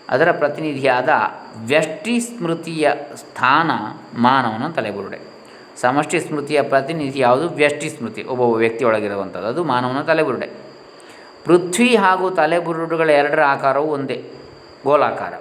ಅದರ 0.09 0.31
ಪ್ರತಿನಿಧಿಯಾದ 0.31 1.09
ವ್ಯಷ್ಟಿ 1.57 2.19
ಸ್ಮೃತಿಯ 2.19 2.91
ಸ್ಥಾನ 3.15 3.71
ಮಾನವನ 4.17 4.71
ತಲೆಬುರುಡೆ. 4.71 5.36
ಸಮಷ್ಟಿ 5.81 6.19
ಸ್ಮೃತಿಯ 6.19 6.61
ಪ್ರತಿನಿಧಿ 6.61 7.19
ಯಾವುದು? 7.19 7.49
ವ್ಯಷ್ಟಿ 7.49 7.89
ಸ್ಮೃತಿ. 7.89 8.23
ಒಬ್ಬೊಬ್ಬ 8.23 8.55
ವ್ಯಕ್ತಿಯೊಳಗಿರುವಂಥದ್ದು 8.55 9.47
ಅದು 9.47 9.63
ಮಾನವನ 9.63 10.01
ತಲೆಬುರುಡೆ. 10.01 10.49
ಪೃಥ್ವಿ 11.45 11.95
ಹಾಗೂ 11.95 12.29
ತಲೆಬುರುಡುಗಳ 12.29 13.09
ಎರಡರ 13.09 13.41
ಆಕಾರವು 13.41 13.91
ಒಂದೇ. 13.91 14.31
ಗೋಲಾಕಾರ 14.83 15.33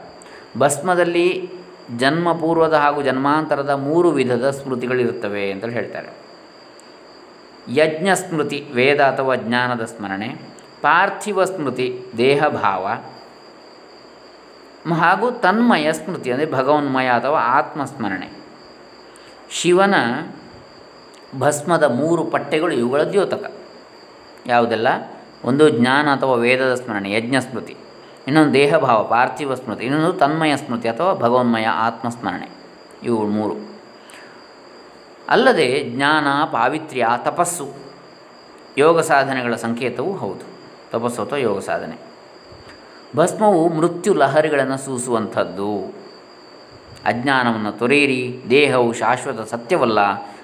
ಭಸ್ಮದಲ್ಲಿ 0.59 1.51
ಜನ್ಮಪೂರ್ವದ 1.97 2.75
ಹಾಗೂ 2.75 3.03
ಜನ್ಮಾಂತರದ 3.03 3.71
ಮೂರು 3.71 4.11
ವಿಧದ 4.11 4.51
ಸ್ಮೃತಿಗಳಿರುತ್ತವೆ 4.51 5.51
ಅಂತ 5.51 5.65
ಹೇಳ್ತಾರೆ. 5.65 6.09
ಯಜ್ಞ 7.69 8.09
ಸ್ಮೃತಿ 8.15 8.67
ವೇದ 8.75 9.01
ಅಥವಾ 9.01 9.35
ಜ್ಞಾನದ 9.35 9.85
ಸ್ಮರಣೆ. 9.85 10.29
ಪಾರ್ಥಿವ 10.83 11.45
ಸ್ಮೃತಿ, 11.45 12.03
ದೇಹಭಾವ. 12.19 12.87
ಹಾಗೂ 14.95 15.31
ತನ್ಮಯ 15.31 15.93
ಸ್ಮೃತಿ, 15.93 16.33
ಅಂದರೆ 16.33 16.53
ಭಗವನ್ಮಯ 16.53 17.07
ಅಥವಾ 17.07 17.41
ಆತ್ಮಸ್ಮರಣೆ. 17.41 18.46
ಶಿವನ 19.51 19.95
ಭಸ್ಮದ 21.39 21.83
ಮೂರು 21.83 22.25
ಪಟ್ಟೆಗಳು 22.25 22.75
ಇವುಗಳ 22.75 23.03
ದ್ಯೋತಕ. 23.03 23.53
ಯಾವುದೆಲ್ಲ? 24.47 24.89
ಒಂದು 25.45 25.69
ಜ್ಞಾನ 25.69 26.09
ಅಥವಾ 26.15 26.35
ವೇದದ 26.35 26.75
ಸ್ಮರಣೆ 26.75 27.13
ಯಜ್ಞ 27.13 27.37
ಸ್ಮೃತಿ 27.39 27.77
ಇನ್ನೊಂದು 28.27 28.55
ದೇಹಭಾವ, 28.55 29.05
ಪಾರ್ಥಿವ 29.05 29.55
ಸ್ಮೃತಿ. 29.55 29.85
ಇನ್ನೊಂದು 29.85 30.13
ತನ್ಮಯ 30.13 30.57
ಸ್ಮೃತಿ 30.57 30.89
ಅಥವಾ 30.89 31.15
ಭಗವನ್ಮಯ 31.15 31.65
ಆತ್ಮಸ್ಮರಣೆ. 31.65 32.49
ಇವು 33.03 33.27
ಮೂರು. 33.27 33.81
ಅಲ್ಲದೆ 35.29 35.85
ಜ್ಞಾನ, 35.85 36.27
ಪಾವಿತ್ರ್ಯ, 36.53 37.07
ತಪಸ್ಸು, 37.25 37.69
ಯೋಗ 38.79 39.01
ಸಾಧನೆಗಳ 39.01 39.55
ಸಂಕೇತವೂ 39.55 40.13
ಹೌದು. 40.13 40.57
ತಪಸ್ಸು 40.91 41.23
ಅಥವಾ 41.23 41.39
ಯೋಗ 41.39 41.59
ಸಾಧನೆ. 41.59 41.97
ಭಸ್ಮವು 43.17 43.69
ಮೃತ್ಯು 43.69 44.15
ಲಹರಿಗಳನ್ನು 44.15 44.79
ಸೂಸುವಂಥದ್ದು. 44.79 45.95
ಅಜ್ಞಾನವನ್ನು 47.07 47.73
ತೊರೆಯಿರಿ. 47.73 48.37
ದೇಹವು 48.51 48.93
ಶಾಶ್ವತ 48.93 49.49
ಸತ್ಯವಲ್ಲ. 49.49 49.99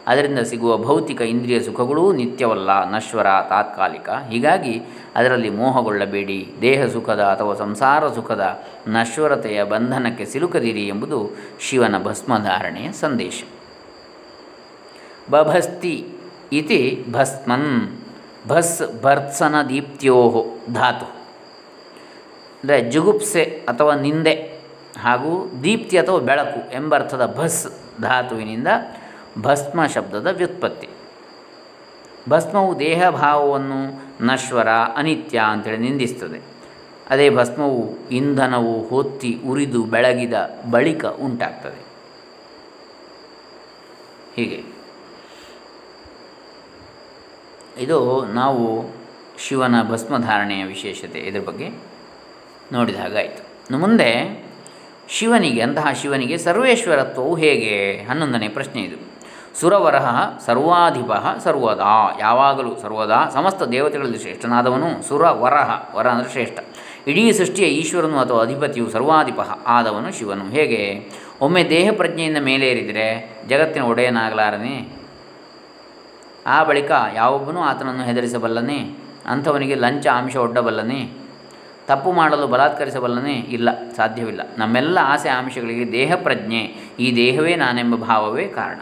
ಅದರಿಂದ 0.06 0.38
ಸಿಗುವ 0.38 0.76
ಭೌತಿಕ 0.76 1.20
ಇಂದ್ರಿಯ 1.20 1.60
ಸುಖಗಳೂ 1.60 2.12
ನಿತ್ಯವಲ್ಲ. 2.12 2.90
ನಶ್ವರ, 2.90 3.26
ತಾತ್ಕಾಲಿಕ. 3.48 4.08
ಹೀಗಾಗಿ 4.08 4.82
ಅದರಲ್ಲಿ 5.16 5.50
ಮೋಹಗೊಳ್ಳಬೇಡಿ. 5.50 6.52
ದೇಹ 6.60 6.86
ಸುಖದ 6.86 7.20
ಅಥವಾ 7.20 7.54
ಸಂಸಾರ 7.54 8.08
ಸುಖದ 8.08 8.62
ನಶ್ವರತೆಯ 8.88 9.64
ಬಂಧನಕ್ಕೆ 9.64 10.24
ಸಿಲುಕದಿರಿ 10.24 10.88
ಎಂಬುದು 10.88 11.30
ಶಿವನ 11.60 12.02
ಭಸ್ಮಧಾರಣೆಯ 12.02 12.92
ಸಂದೇಶ. 12.92 13.42
ಬಭಸ್ತಿ 15.30 16.06
ಇತಿ 16.52 17.04
ಭಸ್ಮನ್ 17.12 17.98
ಭಸ್ 18.48 19.02
ಭರ್ತ್ಸನ 19.02 19.54
ದೀಪ್ತ್ಯೋ 19.68 20.44
ಧಾತು. 20.74 21.22
ಅಂದರೆ 22.62 22.90
ಜುಗುಪ್ಸೆ 22.90 23.42
ಅಥವಾ 23.68 23.94
ನಿಂದೆ 23.94 24.51
ಹಾಗೂ 25.00 25.50
ದೀಪ್ತಿ 25.62 25.98
ಅಥವಾ 25.98 26.18
ಬೆಳಕು 26.18 26.72
ಎಂಬರ್ಥದ 26.72 27.34
ಭಸ್ 27.36 27.66
ಧಾತುವಿನಿಂದ 28.02 28.68
ಭಸ್ಮ 29.42 29.86
ಶಬ್ದದ 29.86 30.26
ವ್ಯುತ್ಪತ್ತಿ. 30.26 30.88
ಭಸ್ಮವು 32.28 32.78
ದೇಹಭಾವವನ್ನು 32.78 34.02
ನಶ್ವರ, 34.24 34.68
ಅನಿತ್ಯ 34.68 35.42
ಅಂತೇಳಿ 35.48 35.76
ನಿಂದಿಸ್ತದೆ. 35.76 36.40
ಅದೇ 37.10 37.30
ಭಸ್ಮವು 37.30 38.08
ಇಂಧನವು 38.10 38.88
ಹೊತ್ತಿ, 38.88 39.40
ಉರಿದು, 39.46 39.82
ಬೆಳಗಿದ 39.82 40.32
ಬಳಿಕ 40.70 41.04
ಉಂಟಾಗ್ತದೆ. 41.04 41.82
ಹೀಗೆ. 44.36 44.64
ಇದು 47.78 48.26
ನಾವು 48.26 48.84
ಶಿವನ 49.38 49.74
ಭಸ್ಮಧಾರಣೆಯ 49.90 50.64
ವಿಶೇಷತೆ 50.64 51.18
ಇದರ 51.18 51.40
ಬಗ್ಗೆ 51.40 51.68
ನೋಡಿದ 52.72 52.96
ಹಾಗಾಯಿತು. 52.96 53.42
ಇನ್ನು 53.42 53.78
ಮುಂದೆ 53.78 54.41
ಶಿವನಿಗೆ, 55.18 55.60
ಅಂತಹ 55.60 55.86
ಶಿವನಿಗೆ 55.92 56.38
ಸರ್ವೇಶ್ವರತ್ವವು 56.38 57.34
ಹೇಗೆ? 57.34 58.04
ಹನ್ನೊಂದನೇ 58.08 58.48
ಪ್ರಶ್ನೆ 58.48 58.82
ಇದು. 58.82 59.12
ಸುರವರಹ 59.60 60.24
ಸರ್ವಾಧಿಪ 60.46 61.10
ಸರ್ವದಾ. 61.44 62.16
ಯಾವಾಗಲೂ 62.20 62.76
ಸರ್ವದಾ. 62.82 63.30
ಸಮಸ್ತ 63.30 63.62
ದೇವತೆಗಳಲ್ಲಿ 63.62 64.18
ಶ್ರೇಷ್ಠನಾದವನು 64.18 65.08
ಸುರ 65.08 65.30
ವರಹ 65.30 65.90
ವರ 65.94 66.06
ಅಂದರೆ 66.06 66.30
ಶ್ರೇಷ್ಠ. 66.30 66.58
ಇಡೀ 67.08 67.32
ಸೃಷ್ಟಿಯ 67.32 67.66
ಈಶ್ವರನು 67.66 68.18
ಅಥವಾ 68.18 68.42
ಅಧಿಪತಿಯು 68.42 68.90
ಸರ್ವಾಧಿಪ 68.90 69.40
ಆದವನು 69.66 70.18
ಶಿವನು. 70.18 70.44
ಹೇಗೆ? 70.44 71.10
ಒಮ್ಮೆ 71.40 71.64
ದೇಹ 71.64 71.90
ಪ್ರಜ್ಞೆಯಿಂದ 71.96 72.36
ಮೇಲೇರಿದರೆ 72.36 73.36
ಜಗತ್ತಿನ 73.48 73.82
ಒಡೆಯನಾಗಲಾರನೇ? 73.82 74.88
ಆ 76.46 76.64
ಬಳಿಕ 76.64 76.90
ಯಾವೊಬ್ಬನೂ 77.14 77.60
ಆತನನ್ನು 77.60 78.02
ಹೆದರಿಸಬಲ್ಲನೇ? 78.02 78.98
ಅಂಥವನಿಗೆ 79.26 79.74
ಲಂಚ 79.74 80.06
ಅಂಶ 80.06 80.36
ಒಡ್ಡಬಲ್ಲನೇ? 80.36 81.21
ತಪ್ಪು 81.86 82.12
ಮಾಡಲು 82.12 82.46
ಬಲಾತ್ಕರಿಸಬಲ್ಲನೇ 82.46 83.32
ಇಲ್ಲ, 83.32 83.68
ಸಾಧ್ಯವಿಲ್ಲ. 83.96 84.40
ನಮ್ಮೆಲ್ಲ 84.58 84.98
ಆಸೆ 85.02 85.28
ಆಮಿಷಗಳಿಗೆ 85.28 85.92
ದೇಹ 85.92 86.12
ಪ್ರಜ್ಞೆ 86.22 86.62
ಈ 87.00 87.16
ದೇಹವೇ 87.16 87.56
ನಾನೆಂಬ 87.56 87.94
ಭಾವವೇ 87.94 88.44
ಕಾರಣ. 88.44 88.80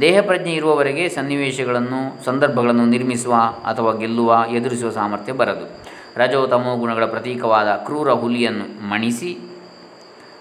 ದೇಹ 0.00 0.20
ಪ್ರಜ್ಞೆ 0.20 0.52
ಇರುವವರೆಗೆ 0.52 1.08
ಸನ್ನಿವೇಶಗಳನ್ನು, 1.08 2.24
ಸಂದರ್ಭಗಳನ್ನು 2.24 2.84
ನಿರ್ಮಿಸುವ 2.84 3.34
ಅಥವಾ 3.64 3.92
ಗೆಲ್ಲುವ, 3.92 4.44
ಎದುರಿಸುವ 4.50 4.90
ಸಾಮರ್ಥ್ಯ 4.90 5.32
ಬರದು. 5.32 5.66
ರಜೋ 6.16 6.46
ತಮೋ 6.46 6.76
ಗುಣಗಳ 6.76 7.04
ಪ್ರತೀಕವಾದ 7.04 7.66
ಕ್ರೂರ 7.66 8.12
ಹುಲಿಯನ್ನು 8.12 8.88
ಮಣಿಸಿ, 8.88 9.38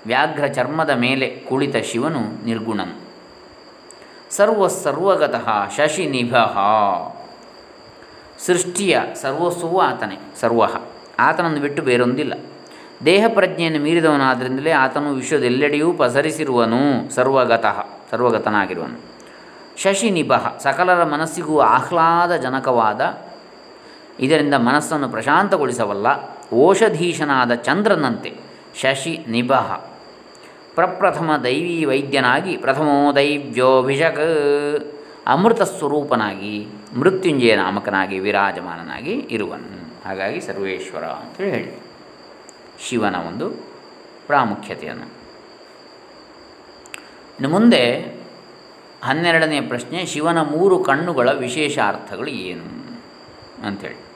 ವ್ಯಾಘ್ರ 0.05 0.47
ಚರ್ಮದ 0.47 0.89
ಮೇಲೆ 0.89 1.27
ಕುಳಿತ 1.49 1.75
ಶಿವನು 1.75 2.45
ನಿರ್ಗುಣನು. 2.45 2.95
ಸರ್ವ 4.31 4.67
ಸರ್ವಗತಃ 4.67 5.69
ಶಶಿ 5.77 6.05
ನಿಭಃ 6.05 6.57
ಸೃಷ್ಟಿಯ 8.45 8.99
ಸರ್ವಸ್ವವೂ 9.15 9.79
ಆತನೇ, 9.79 10.17
ಸರ್ವ. 10.39 10.61
ಆತನನ್ನು 11.21 11.61
ಬಿಟ್ಟು 11.61 11.81
ಬೇರೊಂದಿಲ್ಲ. 11.81 12.33
ದೇಹ 13.05 13.25
ಪ್ರಜ್ಞೆಯನ್ನು 13.27 13.79
ಮೀರಿದವನಾದ್ದರಿಂದಲೇ 13.79 14.71
ಆತನು 14.71 15.13
ವಿಶ್ವದೆಲ್ಲೆಡೆಯೂ 15.13 15.93
ಪಸರಿಸಿರುವನು 15.93 17.13
ಸರ್ವಗತಃ, 17.15 17.85
ಸರ್ವಗತನಾಗಿರುವನು. 18.11 18.97
ಶಶಿ 19.77 20.09
ನಿಭಃ 20.09 20.57
ಸಕಲರ 20.57 21.03
ಮನಸ್ಸಿಗೂ 21.03 21.59
ಆಹ್ಲಾದಜನಕವಾದ, 21.59 23.01
ಇದರಿಂದ 24.19 24.53
ಮನಸ್ಸನ್ನು 24.53 25.09
ಪ್ರಶಾಂತಗೊಳಿಸಬಲ್ಲ, 25.09 26.07
ಓಷಧೀಶನಾದ 26.53 27.53
ಚಂದ್ರನಂತೆ 27.53 28.33
ಶಶಿ 28.81 29.25
ನಿಭಃ 29.27 29.75
ಪ್ರಪ್ರಥಮ 30.75 31.31
ದೈವೀ 31.43 31.85
ವೈದ್ಯನಾಗಿ 31.85 32.57
ಪ್ರಥಮೋ 32.57 33.15
ದೈವ್ಯೋಭಿಷಕ 33.15 34.19
ಅಮೃತ 35.27 35.61
ಸ್ವರೂಪನಾಗಿ 35.61 36.67
ಮೃತ್ಯುಂಜಯ 36.97 37.55
ನಾಮಕನಾಗಿ 37.55 38.19
ವಿರಾಜಮಾನನಾಗಿ 38.19 39.27
ಇರುವನು. 39.29 39.80
ಹಾಗಾಗಿ 40.05 40.41
ಸರ್ವೇಶ್ವರ 40.41 41.03
ಅಂತೇಳಿ 41.03 41.51
ಹೇಳಿ 41.51 41.81
ಶಿವನ 42.79 43.15
ಒಂದು 43.15 43.51
ಪ್ರಾಮುಖ್ಯತೆಯನ್ನು. 44.27 45.03
ಇನ್ನು 45.03 47.49
ಮುಂದೆ 47.49 48.05
ಹನ್ನೆರಡನೆಯ 49.03 49.61
ಪ್ರಶ್ನೆ, 49.61 50.05
ಶಿವನ 50.05 50.41
ಮೂರು 50.41 50.83
ಕಣ್ಣುಗಳ 50.83 51.31
ವಿಶೇಷ 51.31 51.79
ಅರ್ಥಗಳು 51.87 52.27
ಏನು 52.27 52.97
ಅಂಥೇಳಿ 53.67 54.07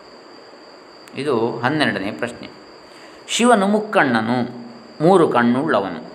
ಇದು 1.22 1.60
ಹನ್ನೆರಡನೆಯ 1.60 2.12
ಪ್ರಶ್ನೆ. 2.12 2.50
ಶಿವನು 3.28 3.68
ಮುಕ್ಕಣ್ಣನು, 3.68 4.68
ಮೂರು 5.02 5.28
ಕಣ್ಣುಳ್ಳವನು. 5.28 6.12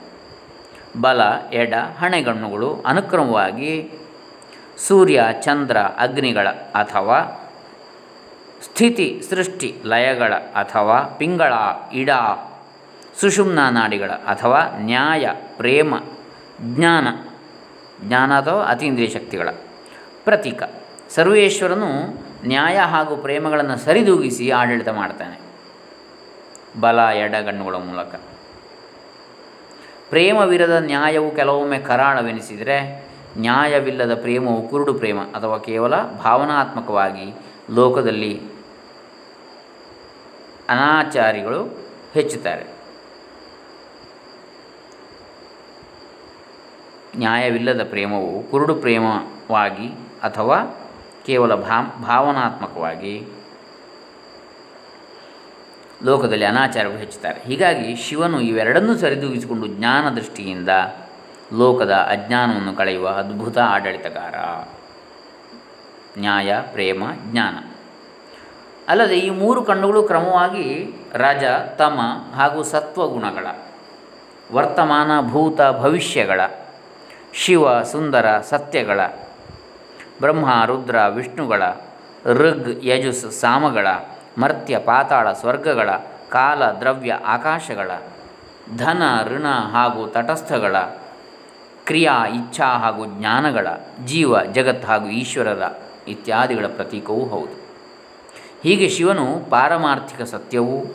ಬಲ, 1.00 1.20
ಎಡ, 1.52 1.74
ಹಣೆಗಣ್ಣುಗಳು 1.74 2.82
ಅನುಕ್ರಮವಾಗಿ 2.86 3.90
ಸೂರ್ಯ, 4.78 5.24
ಚಂದ್ರ, 5.40 5.76
ಅಗ್ನಿಗಳ 5.76 6.48
ಅಥವಾ 6.48 7.39
ಸ್ಥಿತಿ, 8.62 9.22
ಸೃಷ್ಟಿ, 9.30 9.76
ಲಯಗಳ 9.84 10.34
ಅಥವಾ 10.34 11.00
ಪಿಂಗಳ, 11.00 11.52
ಇಡ, 11.92 12.10
ಸುಷುಮ್ನ 13.20 13.58
ನಾಡಿಗಳ 13.68 14.10
ಅಥವಾ 14.10 14.62
ನ್ಯಾಯ, 14.78 15.30
ಪ್ರೇಮ, 15.56 15.94
ಜ್ಞಾನ 16.60 17.08
ಜ್ಞಾನ 18.04 18.40
ಅಥವಾ 18.40 18.64
ಅತೀಂದ್ರಿಯ 18.64 19.08
ಶಕ್ತಿಗಳ. 19.08 19.48
ಪ್ರತೀಕ. 20.24 20.62
ಸರ್ವೇಶ್ವರನು 21.10 21.88
ನ್ಯಾಯ 22.46 22.78
ಹಾಗೂ 22.78 23.16
ಪ್ರೇಮಗಳನ್ನು 23.16 23.76
ಸರಿದೂಗಿಸಿ 23.76 24.50
ಆಡಳಿತ 24.50 24.88
ಮಾಡ್ತಾನೆ. 24.88 25.40
ಬಲ 26.80 27.00
ಎಡಗಣ್ಣುಗಳ 27.00 27.74
ಮೂಲಕ. 27.74 28.14
ಪ್ರೇಮವಿರದ 30.08 30.76
ನ್ಯಾಯವು 30.78 31.30
ಕೆಲವೊಮ್ಮೆ 31.30 31.78
ಕರಾಳವೆನಿಸಿದರೆ, 31.78 33.04
ನ್ಯಾಯವಿಲ್ಲದ 33.38 34.14
ಪ್ರೇಮವು 34.20 34.68
ಕುರುಡು 34.68 34.94
ಪ್ರೇಮ 34.94 35.20
ಅಥವಾ 35.20 35.58
ಕೇವಲ 35.58 35.96
ಭಾವನಾತ್ಮಕವಾಗಿ 35.96 37.34
ಲೋಕದಲ್ಲಿ 37.74 38.40
ಅನಾಚಾರಿಗಳು 40.70 41.88
ಹೆಚ್ಚುತ್ತಾರೆ. 42.14 42.80
ನ್ಯಾಯವಿಲ್ಲದ 47.16 47.88
ಪ್ರೇಮವು 47.88 48.42
ಕುರುಡು 48.42 48.74
ಪ್ರೇಮವಾಗಿ 48.74 49.88
ಅಥವಾ 50.22 50.62
ಕೇವಲ 51.26 51.54
ಭಾವನಾತ್ಮಕವಾಗಿ 51.54 53.26
ಲೋಕದಲ್ಲಿ 56.04 56.44
ಅನಾಚಾರಗಳು 56.44 56.98
ಹೆಚ್ಚುತ್ತಾರೆ. 56.98 57.40
ಹೀಗಾಗಿ 57.40 57.96
ಶಿವನು 57.96 58.40
ಇವೆರಡನ್ನೂ 58.40 58.96
ಸರಿದೂಗಿಸಿಕೊಂಡು 58.96 59.66
ಜ್ಞಾನ 59.66 60.14
ದೃಷ್ಟಿಯಿಂದ 60.14 60.68
ಲೋಕದ 61.58 61.92
ಅಜ್ಞಾನವನ್ನು 61.92 62.76
ಕಳೆಯುವ 62.76 63.08
ಅದ್ಭುತ 63.08 63.58
ಆಡಳಿತಗಾರ. 63.58 64.34
ನ್ಯಾಯ, 66.18 66.58
ಪ್ರೇಮ, 66.72 67.02
ಜ್ಞಾನ. 67.30 67.69
ಅಲ್ಲದೆ 68.90 69.18
ಈ 69.18 69.30
ಮೂರು 69.30 69.64
ಕಣ್ಣುಗಳು 69.64 70.02
ಕ್ರಮವಾಗಿ 70.02 70.94
ರಜ, 71.14 71.44
ತಮ 71.76 72.00
ಹಾಗೂ 72.34 72.62
ಸತ್ವಗುಣಗಳ 72.62 73.46
ವರ್ತಮಾನ, 74.52 75.20
ಭೂತ, 75.20 75.60
ಭವಿಷ್ಯಗಳ, 75.80 76.40
ಶಿವ, 77.34 77.82
ಸುಂದರ, 77.82 78.38
ಸತ್ಯಗಳ, 78.38 79.00
ಬ್ರಹ್ಮ, 80.20 80.64
ರುದ್ರ, 80.64 81.06
ವಿಷ್ಣುಗಳ, 81.06 81.62
ಋಗ್, 82.26 82.84
ಯಜುಸ್, 82.84 83.40
ಸಾಮಗಳ, 83.40 83.86
ಮರ್ತ್ಯ, 84.38 84.78
ಪಾತಾಳ, 84.78 85.32
ಸ್ವರ್ಗಗಳ, 85.32 85.90
ಕಾಲ, 86.30 86.64
ದ್ರವ್ಯ, 86.64 87.18
ಆಕಾಶಗಳ, 87.24 87.90
ಧನ, 88.76 89.02
ಋಣ 89.26 89.46
ಹಾಗೂ 89.72 90.06
ತಟಸ್ಥಗಳ, 90.06 90.76
ಕ್ರಿಯಾ, 91.84 92.26
ಇಚ್ಛಾ 92.26 92.66
ಹಾಗೂ 92.78 93.06
ಜ್ಞಾನಗಳ, 93.06 93.66
ಜೀವ, 94.04 94.42
ಜಗತ್ 94.44 94.84
ಹಾಗೂ 94.84 95.06
ಈಶ್ವರರ 95.06 95.62
ಇತ್ಯಾದಿಗಳ 96.08 96.66
ಪ್ರತೀಕವೂ 96.66 97.24
ಹೌದು. 97.24 97.59
ಹೀಗೆ 98.62 98.88
ಶಿವನು 98.88 99.50
ಪಾರಮಾರ್ಥಿಕ 99.50 100.22
ಸತ್ಯವೂ, 100.22 100.94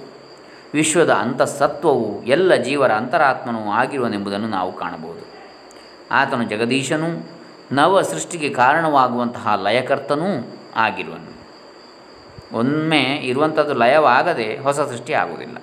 ವಿಶ್ವದ 0.74 1.10
ಅಂತಃಸತ್ವವು, 1.10 2.24
ಎಲ್ಲ 2.24 2.56
ಜೀವರ 2.56 2.92
ಅಂತರಾತ್ಮನೂ 2.92 3.72
ಆಗಿರುವನೆಂಬುದನ್ನು 3.72 4.48
ನಾವು 4.48 4.74
ಕಾಣಬಹುದು. 4.74 5.26
ಆತನು 6.12 6.44
ಜಗದೀಶನೂ 6.44 7.30
ನವ 7.72 8.02
ಸೃಷ್ಟಿಗೆ 8.02 8.50
ಕಾರಣವಾಗುವಂತಹ 8.50 9.60
ಲಯಕರ್ತನೂ 9.64 10.58
ಆಗಿರುವನು. 10.76 11.36
ಒಮ್ಮೆ 12.58 13.02
ಇರುವಂಥದ್ದು 13.02 13.74
ಲಯವಾಗದೆ 13.74 14.58
ಹೊಸ 14.58 14.80
ಸೃಷ್ಟಿ 14.80 15.14
ಆಗುವುದಿಲ್ಲ. 15.14 15.58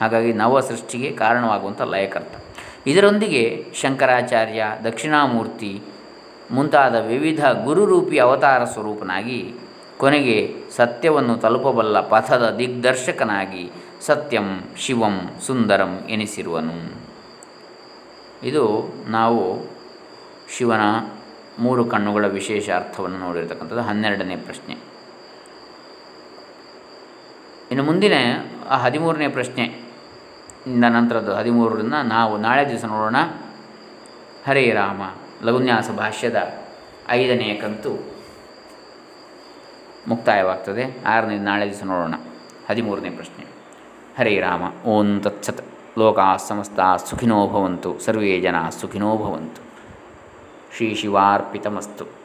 ಹಾಗಾಗಿ 0.00 0.32
ನವ 0.32 0.60
ಸೃಷ್ಟಿಗೆ 0.60 1.10
ಕಾರಣವಾಗುವಂಥ 1.10 1.82
ಲಯಕರ್ತ. 1.82 2.32
ಇದರೊಂದಿಗೆ 2.86 3.66
ಶಂಕರಾಚಾರ್ಯ, 3.74 4.64
ದಕ್ಷಿಣಾಮೂರ್ತಿ 4.84 5.82
ಮುಂತಾದ 6.50 6.94
ವಿವಿಧ 6.94 7.46
ಗುರುರೂಪಿ 7.46 8.18
ಅವತಾರ 8.18 8.64
ಸ್ವರೂಪನಾಗಿ 8.64 9.54
ಕೊನೆಗೆ 9.98 10.57
ಸತ್ಯವನ್ನು 10.76 11.36
ತಲುಪಬಲ್ಲ 11.36 12.00
ಪಥದ 12.00 12.56
ದಿಗ್ದರ್ಶಕನಾಗಿ 12.56 13.70
ಸತ್ಯಂ 14.00 14.60
ಶಿವಂ 14.76 15.20
ಸುಂದರಂ 15.46 15.98
ಎನಿಸಿರುವನು. 16.08 16.92
ಇದು 18.42 18.94
ನಾವು 19.08 19.70
ಶಿವನ 20.56 20.80
ಮೂರು 21.58 21.84
ಕಣ್ಣುಗಳ 21.84 22.26
ವಿಶೇಷ 22.26 22.70
ಅರ್ಥವನ್ನು 22.70 23.18
ನೋಡಿರ್ತಕ್ಕಂಥದ್ದು. 23.18 23.82
ಹನ್ನೆರಡನೇ 23.82 24.36
ಪ್ರಶ್ನೆ. 24.36 24.76
ಇನ್ನು 27.70 27.82
ಮುಂದಿನ, 27.82 28.12
ಆ 28.68 28.76
ಹದಿಮೂರನೇ 28.76 29.28
ಪ್ರಶ್ನೆ 29.28 29.64
ಇಂದ 30.66 30.84
ನಂತರದ 30.84 31.32
ಹದಿಮೂರರಿಂದ 31.32 31.94
ನಾವು 32.04 32.36
ನಾಳೆ 32.36 32.68
ದಿವಸ 32.68 32.84
ನೋಡೋಣ. 32.84 33.16
ಹರೇ 34.46 34.70
ರಾಮ. 34.70 35.02
ಲಘುನ್ಯಾಸ 35.42 35.90
ಭಾಷ್ಯದ 35.90 36.54
ಐದನೆಯ 37.08 37.54
ಕಂತು. 37.54 38.17
ಮುಕ್ತಾಯವಾಗ್ತದೆ. 40.08 41.04
ಆರನೇ 41.04 41.38
ನಾಳೆ 41.38 41.66
ದಿವಸ 41.66 41.82
ನೋಡೋಣ. 41.84 42.14
ಹದಿಮೂರನೇ 42.70 43.10
ಪ್ರಶ್ನೆ. 43.10 43.44
ಹರೇ 44.18 44.38
ರಾಮ, 44.38 44.62
ಓಂ 44.86 45.20
ತತ್ಸತ್. 45.20 45.60
ಲೋಕ 45.98 46.18
ಸಮಸ್ತ 46.36 47.04
ಸುಖಿನೋ 47.04 47.46
ಭವಂತು. 47.46 47.98
ಸರ್ವೇ 47.98 48.40
ಜನ 48.40 48.68
ಸುಖಿನೋ 48.68 49.16
ಭವಂತು. 49.16 49.62
ಶ್ರೀ 50.76 50.94
ಶಿವಾರ್ಪಿತಮಸ್ತು. 50.94 52.17